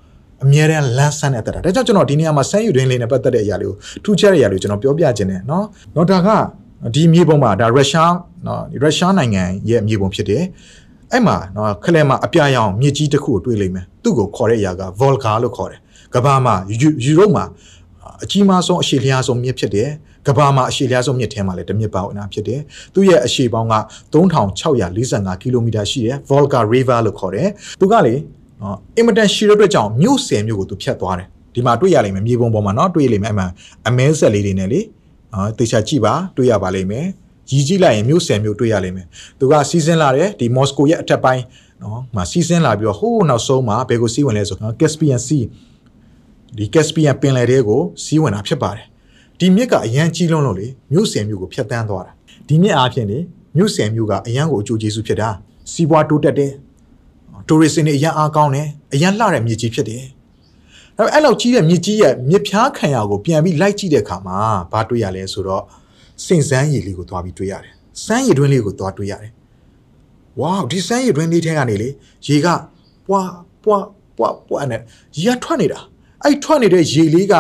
[0.43, 6.29] အမြဲတမ်းလန်းဆန်းတဲ့အသက်တာဒါကြောင့်ကျွန်တော်ဒီနေရာမှာဆန်းယူတွင်လေးနဲ့ပတ်သက်တဲ့အရာလေးကိုထူးခြားတဲ့အရာလေးကိုကျွန်တော်ပြောပြခြင်းနဲ့နော်။နောက်ဒါက
[6.95, 8.13] ဒီမြေပုံမှာဒါရုရှား
[8.47, 10.43] နော်ရုရှားနိုင်ငံရဲ့မြေပုံဖြစ်တယ်။
[11.13, 15.80] အဲ့မှာနော်ခလဲမှာအပြာရောင်မြေကြီးတစ်ခုကိုတွေ့လိမ့်မယ်သူ့ကိုခေါ်တဲ့အရာက Volga လို့ခေါ်တယ်
[16.13, 17.45] ကဘာမှာယူရိုမှာ
[18.23, 19.89] အကြီးမားဆုံးအရှေ့လျားဆုံးမြစ်ဖြစ်တယ်
[20.28, 22.62] ကဘာမှာအရှေ့လျားဆုံးမြစ်ထဲမှာလည်းတစ်မြစ်ပေါင်းအနာဖြစ်တယ်
[22.93, 23.76] သူ့ရဲ့အရှေ့ပေါင်းက
[24.13, 27.49] 3645ကီလိုမီတာရှိတယ် Volga River လို့ခေါ်တယ်
[27.80, 28.15] သူကလေ
[28.62, 33.52] နော်အင်မတန်ရှည်တဲ့အတွက်ကြောင့်မြို့ဆယ်မြို့ကိုသူဖြတ်သွားတယ်ဒီမှာတွေ့ရလိမ့်မယ်မြေပုံပေါ်မှာနော်တွေ့ရလိမ့်မယ်အမှန်
[33.88, 34.80] အမဲဆက်လေးတွေနဲ့လေ
[35.34, 37.06] နော်တေချာကြည့်ပါတွေ့ရပါလိမ့်မယ်
[37.51, 39.08] ရည်ကြည့်လိုက်ရင်မြို့ဆယ်မြို့တွေ့ရလိမ့်မယ်
[39.39, 41.43] သူကစီးစင်းလာတယ်ဒီမော်စကိုရဲ့အထက်ပိုင်း
[41.82, 45.43] နော်မှာစီးစင်းလာပြီးတော့ဟိုးနောက်ဆုံးမှာဘယ်ကိုစီးဝင်လဲဆိုတော့ Caspian Sea
[46.58, 48.86] ဒီ Caspian ပင်လယ်ထဲကိုစီးဝင်တာဖြစ်ပါတယ်
[49.39, 52.12] ဒီမြစ်ကအရန်ကြီးလုံးလို့လေမြို့ဆယ်မြို့ကိုဖျက်ဆီးသွားတာ
[52.47, 53.19] ဒီမြစ်အားဖြင့်လေ
[53.58, 55.29] မြို့ဆယ်မြို့ကအရန်ကိုအကျိုးကျေးဇူးဖြစ်တာ
[55.71, 56.51] စီးပွားတိုးတက်တယ်
[57.49, 60.03] တိုရစ်စင်တွေအရန်အားကောင်းတယ်အရန်လှတဲ့မြစ်ကြီးဖြစ်တယ်
[60.97, 64.38] ဒါပေမဲ့အဲ့လောက်ကြီးတဲ့မြစ်ကြီးရဲ့မြစ်ဖြားခံရကိုပြန်ပြီးလိုက်ကြည့်တဲ့အခါမှာ
[64.71, 65.63] ဘာတွေ့ရလဲဆိုတော့
[66.26, 67.73] စင်စမ်းရည်လေးကိုသွားပြီးတွေ့ရတယ်။
[68.06, 69.32] စမ်းရည်တွင်းလေးကိုသွားတွေ့ရတယ်။
[70.39, 71.89] ဝေါဒီစမ်းရည်တွင်းလေးထဲကနေလေ
[72.28, 72.47] ရေက
[73.08, 73.30] ပွား
[73.63, 73.86] ပွား
[74.17, 74.82] ပွားပွားနဲ့
[75.23, 75.80] ရေကထွက်နေတာ။
[76.23, 77.34] အဲ့ထွက်နေတဲ့ရေလေးက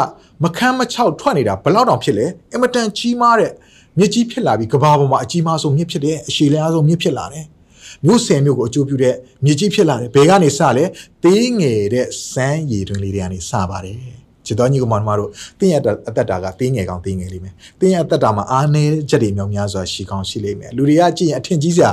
[0.43, 3.51] မခမ်းမချောက်ထွက်နေတာဘယ်လောက်တောင်ဖြစ်လဲ။အင်မတန်ကြီးမားတဲ့
[3.99, 7.45] မြစ်ကြီးဖြစ်လာပြီးကဘာပေါ်မှာအကြီးမားဆုံးမြစ်ဖြစ်တယ်။အရှည်လျားဆုံးမြစ်ဖြစ်လာတယ်။
[8.05, 10.85] မြို့ဆယ်မြို့ကိုအကျိုးပြုတဲ့မြစ်ကြီးဖြစ်လာတယ်။ဘယ်ကနေစလဲ။
[11.23, 13.97] သေးငယ်တဲ့စမ်းရည်တွင်းလေးတွေကနေစပါတယ်။
[14.45, 15.29] ချစ်တော်ညီကောင်မတို့
[15.59, 15.83] တင်းရအ
[16.15, 21.89] သက်တာကတင်းငယ်ကောင်တင်းငယ်လေးမယ်တင်းရအသက်တာမှာအားနည်းချက်တွေမြောက်များစွာရှိကောင်းရှိလိမ့်မယ်လူတွေကကြည့်ရင်အထင်ကြီးစရာ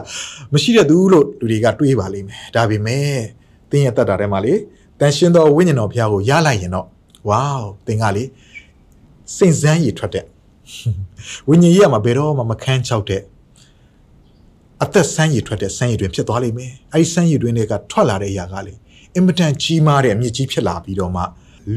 [0.53, 3.19] မရှိတဲ့သူလို့လူတွေကတွေးပါလိမ့်မယ်ဒါပေမဲ့
[3.71, 4.55] တင်းရအသက်တာထဲမှာလေ
[5.01, 6.87] တန်ရှင်းသောဝိညာဉ်တော်ဘုရားကိုရလိုက်ရင်တော့
[7.29, 7.45] ဝေါ
[7.87, 8.25] တင်းကလေ
[9.37, 10.25] စိတ်စမ်းရည်ထွက်တဲ့
[11.49, 13.23] ဝိညာဉ်ကြီးကမှဘယ်တော့မှမခန်းချောက်တဲ့
[14.83, 18.75] အသက်ဆန်းရည်ထွက်တဲ့ဆန်းရည်တွင်ဖြစ်သွားလိမ့်မယ်အဲဒီဆန်းရည်တွင်တွေကထွက်လာတဲ့အရာကလေ
[19.15, 21.23] အင်မတန်ကြီးမားတဲ့အမြင့်ကြီးဖြစ်လာပြီးတော့မှ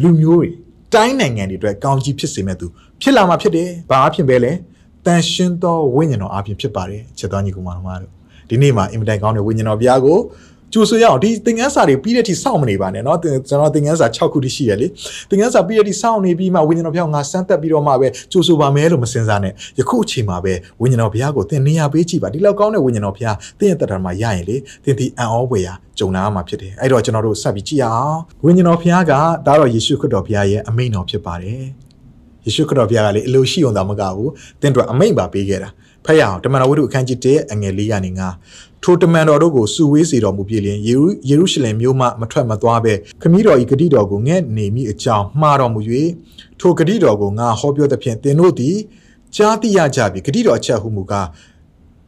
[0.01, 0.49] လူမျိုးတွေ
[0.93, 2.67] တိုင်းနိုင်ငံတွေအတွက်ကောင်းကြီးဖြစ်စေမဲ့သူ
[3.01, 4.51] ဖြစ်လာမှာဖြစ်တယ်။ဘာအဖြစ်ပဲလဲ။
[5.05, 7.69] တန်ရှင်းသောဝိညာဉ်တော်အပြင်ဖြစ်ပါတယ်။ချက်တော်ညီကောင်မ
[8.01, 8.11] တို့
[8.49, 10.19] ဒီနေ့မှာအင်မတန်ကောင်းတဲ့ဝိညာဉ်တော်ဘုရားကို
[10.72, 14.86] ကျိုးဆိုရအောင်ဒီသင်ခန်းစာတွေပြီးတဲ့အထိစောင့်မနေပါနဲ့เนาะကျွန်တော်သင်ခန်းစာ6ခုတည်းရှိရလေ
[15.30, 29.12] သင်ခန်းစာပြီးတဲ့အထိစောင့်နေပြီးမှဝိညာဉ်တော်ဘုရားငါစမ်းသက်ပြီးတော့မှပဲကျိုးဆိုပါမယ်လို့မစင်စားနဲ့ယခုအချိန်မှာပဲဝိညာဉ်တော်ဘုရားကိုသင်နေရာပေးကြည့်ပါဒီလောက်ကောင်းတဲ့ဝိညာဉ်တော်ဘုရားသင်ရဲ့တက်တာမှာရရင်လေသင်ဒီအံ့ဩဖွယ်ရာဂျုံနာမှာဖြစ်တယ်အဲ့တော့ကျွန်တော်တို့ဆက်ပြီးကြည့်ရအောင်ဝိညာဉ်တော်ဘုရားက
[29.46, 31.62] ဒါတော့ယေရှုခရစ်တော်ဘုရားရဲ့အမိန့်တော်ဖြစ်ပါတယ်
[32.44, 35.68] ယေရှုခရစ်တော်ဘုရားကလေအလိုရှိအောင်သာမကဘူးသင်တို့အမိန့်ပါပေးခဲ့တာ
[36.05, 38.27] ဖတ်ရအောင်တမန်တော်ဝိတ္ထုအခန်းကြီး1အငယ်၄ရာနေငါ
[38.83, 45.81] ထိုတမန်တော်တို့ကိုစုဝေးစေတော်မူပြီလျင်ယေရုယေရုရှလင်မြို့မှမထွက်မသွားဘဲခမည်းတော်ဤဂတိတော်ကိုငဲ့နေမိအကြောင်းမှားတော်မူ၍
[46.59, 48.77] ထိုဂတိတော်ကိုငါဟောပြောသဖြင့်သင်တို့သည်
[49.35, 51.27] ကြားသိရကြပြီဂတိတော်အချက်ဟုမူကား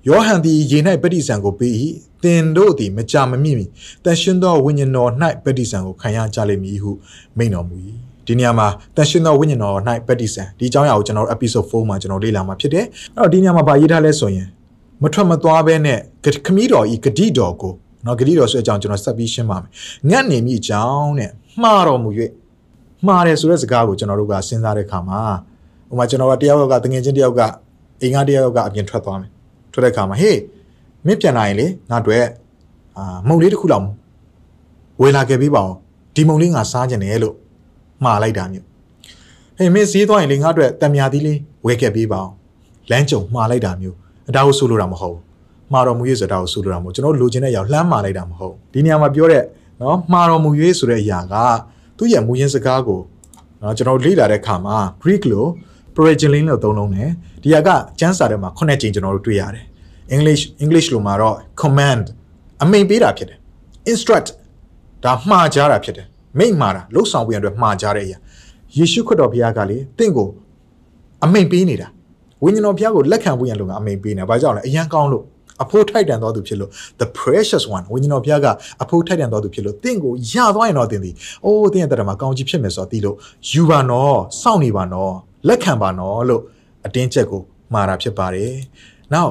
[0.07, 1.73] ယောဟန်သည်ရေ၌ပဋိဆန်ကိုပေး၏
[2.23, 3.65] သင်တို့သည်မကြမမြင့်မီ
[4.03, 5.11] တန်ရှင်းသောဝိညာဉ်တော်၌
[5.43, 6.91] ပဋိဆန်ကိုခံရကြလိမ့်မည်ဟု
[7.37, 7.75] မိန့်တော်မူ၏
[8.27, 9.73] ဒီနေရာမှာတန်ရှင်းသောဝိညာဉ်တော်၌
[10.07, 14.47] ပဋိဆန်ဒီအကြောင်းအရာကိုကျွန်တော် episode 4မှာကျွန်တော်လေ့လာမှာဖြစ်တယ်အဲ့တော့ဒီနေရာမှာဗာရေးထားလဲဆိုရင်
[15.03, 15.99] မထွက်မသွားဘဲနဲ့
[16.45, 17.73] ခမည်းတော်ဤဂတိတော်ကို
[18.05, 19.69] နော်ဂတိတော်ဆိုတဲ့အကြောင်းကျွန်တော်ဆက်ပြီးရှင်းပါမယ်
[20.09, 22.09] ငတ်နေမိအကြောင်းနဲ့မှားတော်မူ၍
[23.05, 25.19] မှားတယ်ဆိုတဲ့စကားကိုကျွန်တော်တို့ကစဉ်းစားတဲ့အခါမှာ
[25.91, 27.41] ဥပမာကျွန်တော်ကတယောက်ကတငယ်ချင်းတယောက်က
[28.01, 29.31] အိမ်ကတယောက်ကအပြင်ထွက်သွားမယ်
[29.73, 30.39] ထွက်တဲ့အခါမှာဟေး
[31.05, 32.25] မင်းပြန်လာရင်လေငါတို့
[32.97, 33.85] အာမုံလေးတစ်ခုလောက်
[35.01, 35.73] ဝေလာခဲ့ပေးပါဦး
[36.15, 37.35] ဒီမုံလေးငါစားကြတယ်လို့
[38.03, 38.65] မှားလိုက်တာမျိုး
[39.57, 42.29] ဟေးမင်းဈေးသွားရင်လေငါတို့တံမြာသီးလေးဝယ်ခဲ့ပေးပါဦး
[42.91, 43.95] လမ်းကြုံမှားလိုက်တာမျိုး
[44.35, 45.21] ဒါကိုဆိုလိုတာမဟုတ်ဘူး
[45.71, 49.43] မှားတော်မူရေးဆိုတာကိုဆိုလိုတာမဟုတ်ကျွန်တော်လိုချင်တဲ့ရောက်လှမ်းမှာလိုက်တာမဟုတ်ဒီနေရာမှာပြောတဲ့
[49.81, 51.35] နော်မှားတော်မူရေးဆိုတဲ့အရာက
[51.97, 52.99] သူ့ရဲ့မူရင်းစကားကို
[53.61, 55.49] နော်ကျွန်တော်လေ့လာတဲ့အခါမှာ Greek လို့
[55.95, 57.09] progenin လို့သုံးလုံးတယ်
[57.43, 57.69] ဒီဟာက
[57.99, 59.65] ကျမ်းစာထဲမှာခုနှစ်ကြိမ်ကျွန်တော်တို့တွေ့ရတယ်
[60.15, 62.05] English English လို့မှာတော့ command
[62.63, 63.39] အမိန်ပေးတာဖြစ်တယ်
[63.91, 64.29] instruct
[65.03, 66.07] ဒါမှားကြတာဖြစ်တယ်
[66.39, 68.17] မိန့်မှားတာလှုပ်ဆောင်ပေးရတဲ့မှားကြတဲ့အရာ
[68.77, 70.29] ယေရှုခရစ်တော်ဘုရားကလေတင့်ကို
[71.25, 71.87] အမိန်ပေးနေတာ
[72.43, 75.23] ဝိညာဉ်တော်ဘုရားကိုလက်ခံဖို့ရန်လို့ကအမိန်ပေးနေ။ဘာကြောင့်လဲအရန်ကောင်းလို့
[75.63, 76.71] အဖို့ထိုက်တန်တော်သူဖြစ်လို့
[77.01, 78.47] the precious one ဝိညာဉ်တော်ဘုရားက
[78.83, 81.15] အဖို့ထိုက်တန်တော်သူဖြစ်လို့တင့်ကိုရသွားရင်တော့တင်သည်။
[81.45, 83.15] အိုးတင့်ရဲ့တက်တာမှာကောင်းကြီးဖြစ်မယ်ဆိုတော့သိလို့
[83.51, 85.13] ယူပါနော်စောင့်နေပါနော်
[85.47, 86.41] လက်ခံပါနော်လို့
[86.85, 87.41] အတင်းချက်ကို
[87.73, 88.51] မှားတာဖြစ်ပါတယ်။
[89.13, 89.27] Now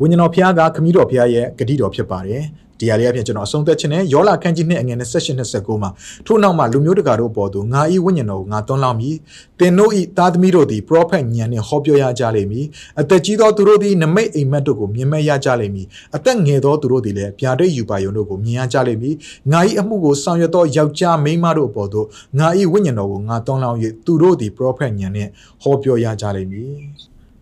[0.00, 2.42] ဝိညာဉ်တော်ဘုရားကခမည်းတော်ဘုရားရဲ့ဂတိတော်ဖြစ်ပါတယ်။
[2.80, 5.90] ဒီဟာလေးအပြင်ကျွန်တော်အဆုံးသက်ခြင်းနဲ့ယောလာခန်းကြီးနှစ်အငယ်28 29မှာ
[6.26, 9.16] ထို့နောက်မှာလူမျိုးတကာတို့ပေါ်သို့ငါဤဝိညာဉ်တော်ကိုငါသွန်းလောင်းမည်
[9.58, 12.66] သင်တို့ဤသားသမီးတို့သည်ပရောဖက်ညံနှင့်ဟောပြောရကြလိမ့်မည်
[13.00, 19.14] အသက်ကြီးသောသူတို့သည်နမိတ်အိမ်မက်တို့ကိုမြင်မဲ့ရကြလိမ့်မည်အသက်ငယ်သောသူတို့သည်လည်းဗျာဒိတ်ယူပါယုံတို့ကိုမြင်ရကြလိမ့်မည်
[19.52, 22.06] ငါဤအမှုကိုဆောင်ရွက်သောယောက်ျားမိန်းမတို့ပေါ်သို့
[22.38, 25.30] ငါဤဝိညာဉ်တော်ကိုငါသွန်းလောင်း၍သူတို့သည်ပရောဖက်ညံနှင့်
[25.62, 26.72] ဟောပြောရကြလိမ့်မည်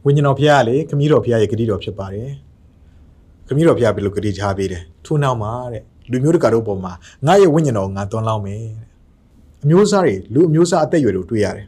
[0.04, 2.30] ဝိညာဉ်တော်ဖခင်ကလေခမည်းတော်ဖခင်ရဲ့ဂတိတော်ဖြစ်ပါတယ်
[3.46, 6.92] ခမည်းတော်ဖခင်ဘယ်လိုဂတိထားပေးတယ်ထို့နောက်မှာတဲ့လူမျိုးတကာတို့ပေါ်မှာ
[7.26, 8.72] ငါရဲ့ဝိညာဉ်တော်ငါသွန်းလောင်းမယ်တဲ့
[9.64, 11.66] အမျိုးသားတွေလူအမျိုးသားအသက်အရွယ်တို့တွေ့ရတယ်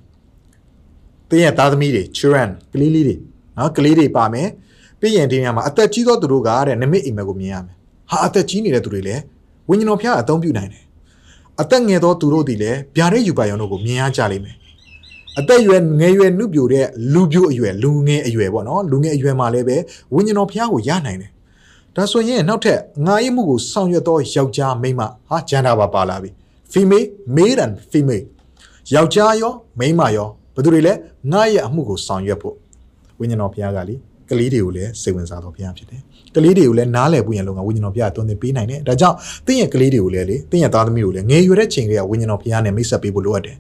[1.28, 3.16] ။တင်းရဲ့သားသမီးတွေ children ကလေးလေးတွေ
[3.56, 4.48] နော်ကလေးတွေပါမယ်။
[5.00, 7.76] ပြီးရင်ဒီနေရာမှာအသက်ကြီးသောသူတို့ကတဲ့နမိတ်အိမ်မက်ကိုမြင်ရမယ်။
[8.10, 9.22] ဟာအသက်ကြီးနေတဲ့သူတွေလည်း
[9.68, 10.84] ဝိညာဉ်တော်ဖျားအသုံးပြုနိုင်တယ်။
[11.60, 14.56] အသက်ငယ်သောသူတို့ဒီလည်းဗျာဒိတ်ယူပါရုံတို့ကိုမြင်ရကြလိမ့်မယ်။
[15.38, 19.76] အသက်ရွယ်ငယ်ရွယ်နှုတ်ပြိုတဲ့လူပြိုအရွယ်လူငယ်အရွယ်ပေါ့နော်လူငယ်အရွယ်မှာလည်းပဲ
[20.14, 21.30] ဝိညာဉ်တော်ဖျားကိုရနိုင်တယ်
[21.96, 26.30] ဒါဆိုရင်နောက်ထပ်ငါ၏မှုကိုဆောင်ရွက်သောယောက်ျားမိန်းမဟာဂျန်ဒါပါပါလာပြီ
[26.72, 28.24] female male and female
[28.94, 30.92] ယောက်ျားရောမိန်းမရောဘယ်သူတွေလဲ
[31.32, 32.54] ငါရဲ့အမှုကိုဆောင်ရွက်ဖို့
[33.18, 33.94] ဝိညာဉ်တော်ဘုရားကလေ
[34.30, 36.00] ကလေးတွေကိုလည်းစိတ်ဝင်စားတော်ဘုရားဖြစ်တယ်
[36.36, 39.16] ကလေးတွေကိုလည်းနားလည်ဖို့ရန်လုံကဝိညာဉ်တော်ဘုရားတွန်းသင်ပေးနိုင်တယ်ဒါကြောင့်
[39.46, 43.56] သင်ရဲ့ကလေးတွေကိုလည်းလေသင်ရဲ့သားသမီးကိုလည်းငယ်ရွယ်တဲ့ချိန်တွေကဝိညာဉ်တော်ဘုရားနဲ့မိတ်ဆက်ပေးဖို့လိုအပ်တယ်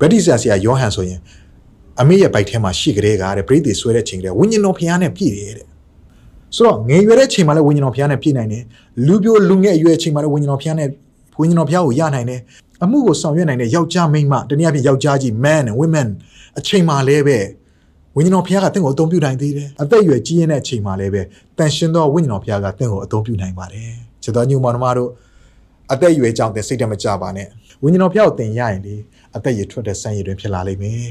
[0.00, 1.20] ဗက်ဒီဆရာဆရာယောဟန်ဆိုရင်
[2.00, 5.66] အမေရဲ့ဘိုက်ထဲမှာရှိကြတဲ့ကတဲ့ပြိတ္တိဆွဲတဲ့ချိန်ကဝိညာဉ်တော်ဘုရားနဲ့ပြည့်တယ်တဲ့
[6.54, 8.62] ဆိုတော့ငယ်ရွယ်တဲ့ချိန်မှာလည်းဝိညာဉ်တော်ဘုရားနဲ့ပြည့်နိုင်တယ်
[9.06, 10.88] လူပြိုလူငယ်အရွယ်ချိန်မှာလည်းဝိညာဉ်တော်ဘုရားနဲ့
[11.40, 12.40] ဝိညာဉ်တော်ဘုရားကိုရနိုင်တယ်
[12.82, 16.08] အမှုကိုဆောင်ရွက်နိုင်တဲ့ယောက်ျားမိန်းမတနည်းအားဖြင့်ယောက်ျားကြီး man and women
[16.58, 17.38] အချိန်မှာလည်းပဲ
[18.16, 21.22] ဝိညာဉ်တော်ဘုရားကတင့်ကိုအသုံးပြုနိုင်သေးတယ်အသက်အရွယ်ကြီးရင်တဲ့အချိန်မှာလည်းပဲ
[21.58, 23.90] တန်ရှင်သောဝိညာဉ်တော်ဘုရားကတင့်ကိုအသုံးပြုနိုင်ပါတယ်
[24.22, 25.10] ခြေတော်ညူမောင်နှမတို့
[25.92, 27.48] အသက်အရွယ်ကြောင့်တင်စိတ်တမကြပါနဲ့
[27.82, 28.96] ဝိညာဉ်တော်ဘုရားကိုသင်ရရင်လေ
[29.36, 31.10] အသက်ရည်ထွက်တဲ့စံရည်တွင်ဖြစ်လာလိမ့်မယ်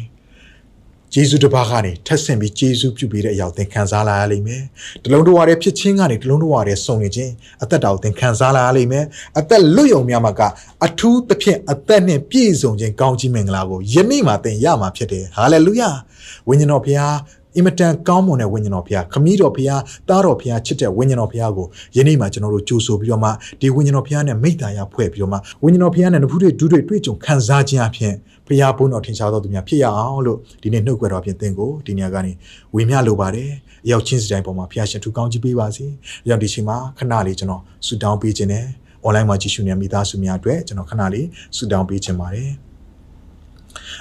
[1.15, 4.63] ဂျေဇုတပါးကနေထက်ဆင့်ပြီးဂျေဇုပြုပေးတဲ့အရာကိုသင်ခံစားလာရလိမ့်မယ်။
[5.03, 7.31] တလုံးတော်ရတဲ့ဖြစ်ချင်းကနေတလုံးတော်ရတဲ့စုံနေခြင်း
[7.63, 9.05] အသက်တာကိုသင်ခံစားလာရလိမ့်မယ်။
[9.39, 10.41] အသက်လွတ်ယုံများမှာက
[10.85, 15.89] အထူးသဖြင့်အသက်နဲ့ပြည့်စုံခြင်းကောင်းကြီးမင်္ဂလာကိုယနေ့မှသင်ရမှာဖြစ်တယ်။ဟာလေလုယာ။
[16.47, 17.15] ဝိညာဉ်တော်ဘုရား
[17.57, 23.29] အင်မတန်ကောင်းမွန်တဲ့ဝိညာဉ်တော်ဘုရားခမည်းတော်ဘုရားတားတော်ဘုရားချစ်တဲ့ဝိညာဉ်တော်ဘုရားကိုယနေ့မှကျွန်တော်တို့ကြိုဆိုပြီးတော့မှ
[23.61, 28.13] ဒီဝိညာဉ်တော်ဘုရားနဲ့မိတ္တာရဖွဲ့ပြီးတော့မှဝိညာဉ်တော်ဘုရားနဲ့နဖူးတွေဒူးတွေတွေ့ကြုံခံစားခြင်းအပြင်
[28.47, 32.31] ဘုရားဘုန်းတော်ထင်ရှားတော်သူများဖြစ်ရအောင်လို့ဒီနေ့နှုတ်ခွက်တော်ဖြင့်သင်ကိုဒီနေရာကနေ
[32.75, 33.49] ဝေမျှလိုပါတယ်
[33.85, 35.85] အရောက်ချင်းစီတိုင်းပေါ်မှာဘုရားရှင်ထူကောင်းကြီးပေးပါစေ။
[36.29, 38.65] ရောက်ဒီချိန်မှာခဏလေးကျွန်တော်ဆုတောင်းပေးခြင်းနဲ့
[39.05, 42.49] online မှာကြည့်ရှုနေမိသားစုများအတွက်ကျွန်တော်ခဏလေးဆုတောင်းပေးခြင်းပါတယ်။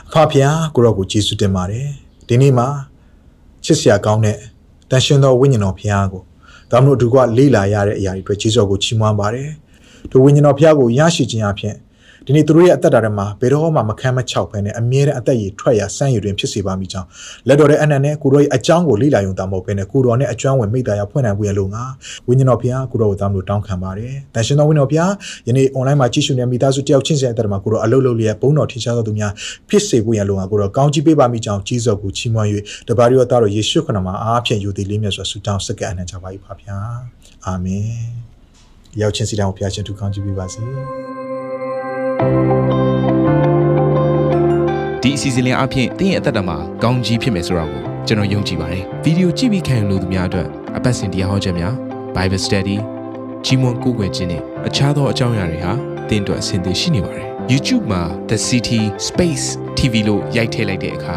[0.09, 1.87] အဖဖျားကိုရောကိုယေရှုတင်ပါတယ်
[2.29, 2.69] ဒီနေ့မှာ
[3.65, 4.39] ချစ်စရာကောင်းတဲ့
[4.91, 6.23] တန်ရှင်သောဝိညာဉ်တော်ဖျားကို
[6.71, 9.49] ဒါမှမဟုတ်အတူကလေ့လာရတဲ့အရာတွေအတွက်ယေရှုကိုချီးမွမ်းပါတယ်
[10.11, 11.77] ဒီဝိညာဉ်တော်ဖျားကိုရရှိခြင်းအပြင်
[12.27, 17.09] ဒီနေ့သူတို့ရဲ့အသက်တာထဲမှာဘယ်တော့မှမခမ်းမချောက်ဖဲနဲ့အမြဲတမ်းအသက်ရည်ထွက်ရဆန်းရည်တွင်ဖြစ်စေပါမိကြောင်း
[17.49, 21.85] လက်တော်တဲ့အနန္နဲ့ကိုတော်ရဲ့အကြောင်းကိုလေ့လာယုံတာမဟုတ်ဘဲနဲ့ကိုတော်နဲ့အကျွမ်းဝင်မိသားရဖွင့်နိုင်ဖို့ရလို့ငါ
[22.27, 25.13] ဝိညာဉ်တော်ဖျားကိုတော်ကိုသားမလို့တောင်းခံပါတယ်။တန်ရှင်တော်ဝိညာဉ်တော်ဖျား
[25.49, 29.33] ယနေ့ online မှာကြည့်ရှုနေမိသားစုတယောက်ချင်းစီအသက်တာမှာကိုတော်အလုပ်လုပ်လျက်ဘုန်းတော်ထင်ရှားသောသူများ
[29.69, 32.49] ဖြစ်စေဖို့ရလို့ငါကိုတော်ကောင်းချီးပေးပါမိကြောင်းကြီးစော်ကိုချီးမွမ်း၍
[32.89, 36.77] တပါးရီတော်သားတော်ယေရှုခရစ်မှာအားဖြင့်ယူသည်လေးမြတ်စွာဆုတောင်းစက္ကအနန္တကြပါ၏ပါဗျာ။
[37.47, 37.91] အာမင်။
[39.01, 40.63] ရောက်ချင်းစီတောင်းဖျားရှင်သူကောင်းချီးပေးပါစေ။
[45.03, 51.75] ဒီအစီအစဉ်လေးအပြင်တင်းရဲ့အသက်တာမှာကောင်းကြီးဖြစ်မယ်ဆိုတာကိုကျွန်တော်ယုံကြည်ပါတယ်ဗီဒီယိုကြည့်ပြီးခံယူလို့သူများအတွက်အပတ်စဉ်တရားဟောခြင်းများ
[52.17, 52.77] Bible Study
[53.45, 55.73] ကြီးမွန်ကိုယ်ွယ်ခြင်းနဲ့အခြားသောအကြောင်းအရာတွေဟာ
[56.09, 59.47] တင်းအတွက်အဆင်သင့်ရှိနေပါတယ် YouTube မှာ The City Space
[59.79, 61.17] TV လို့ရိုက်ထည့်လိုက်တဲ့အခါ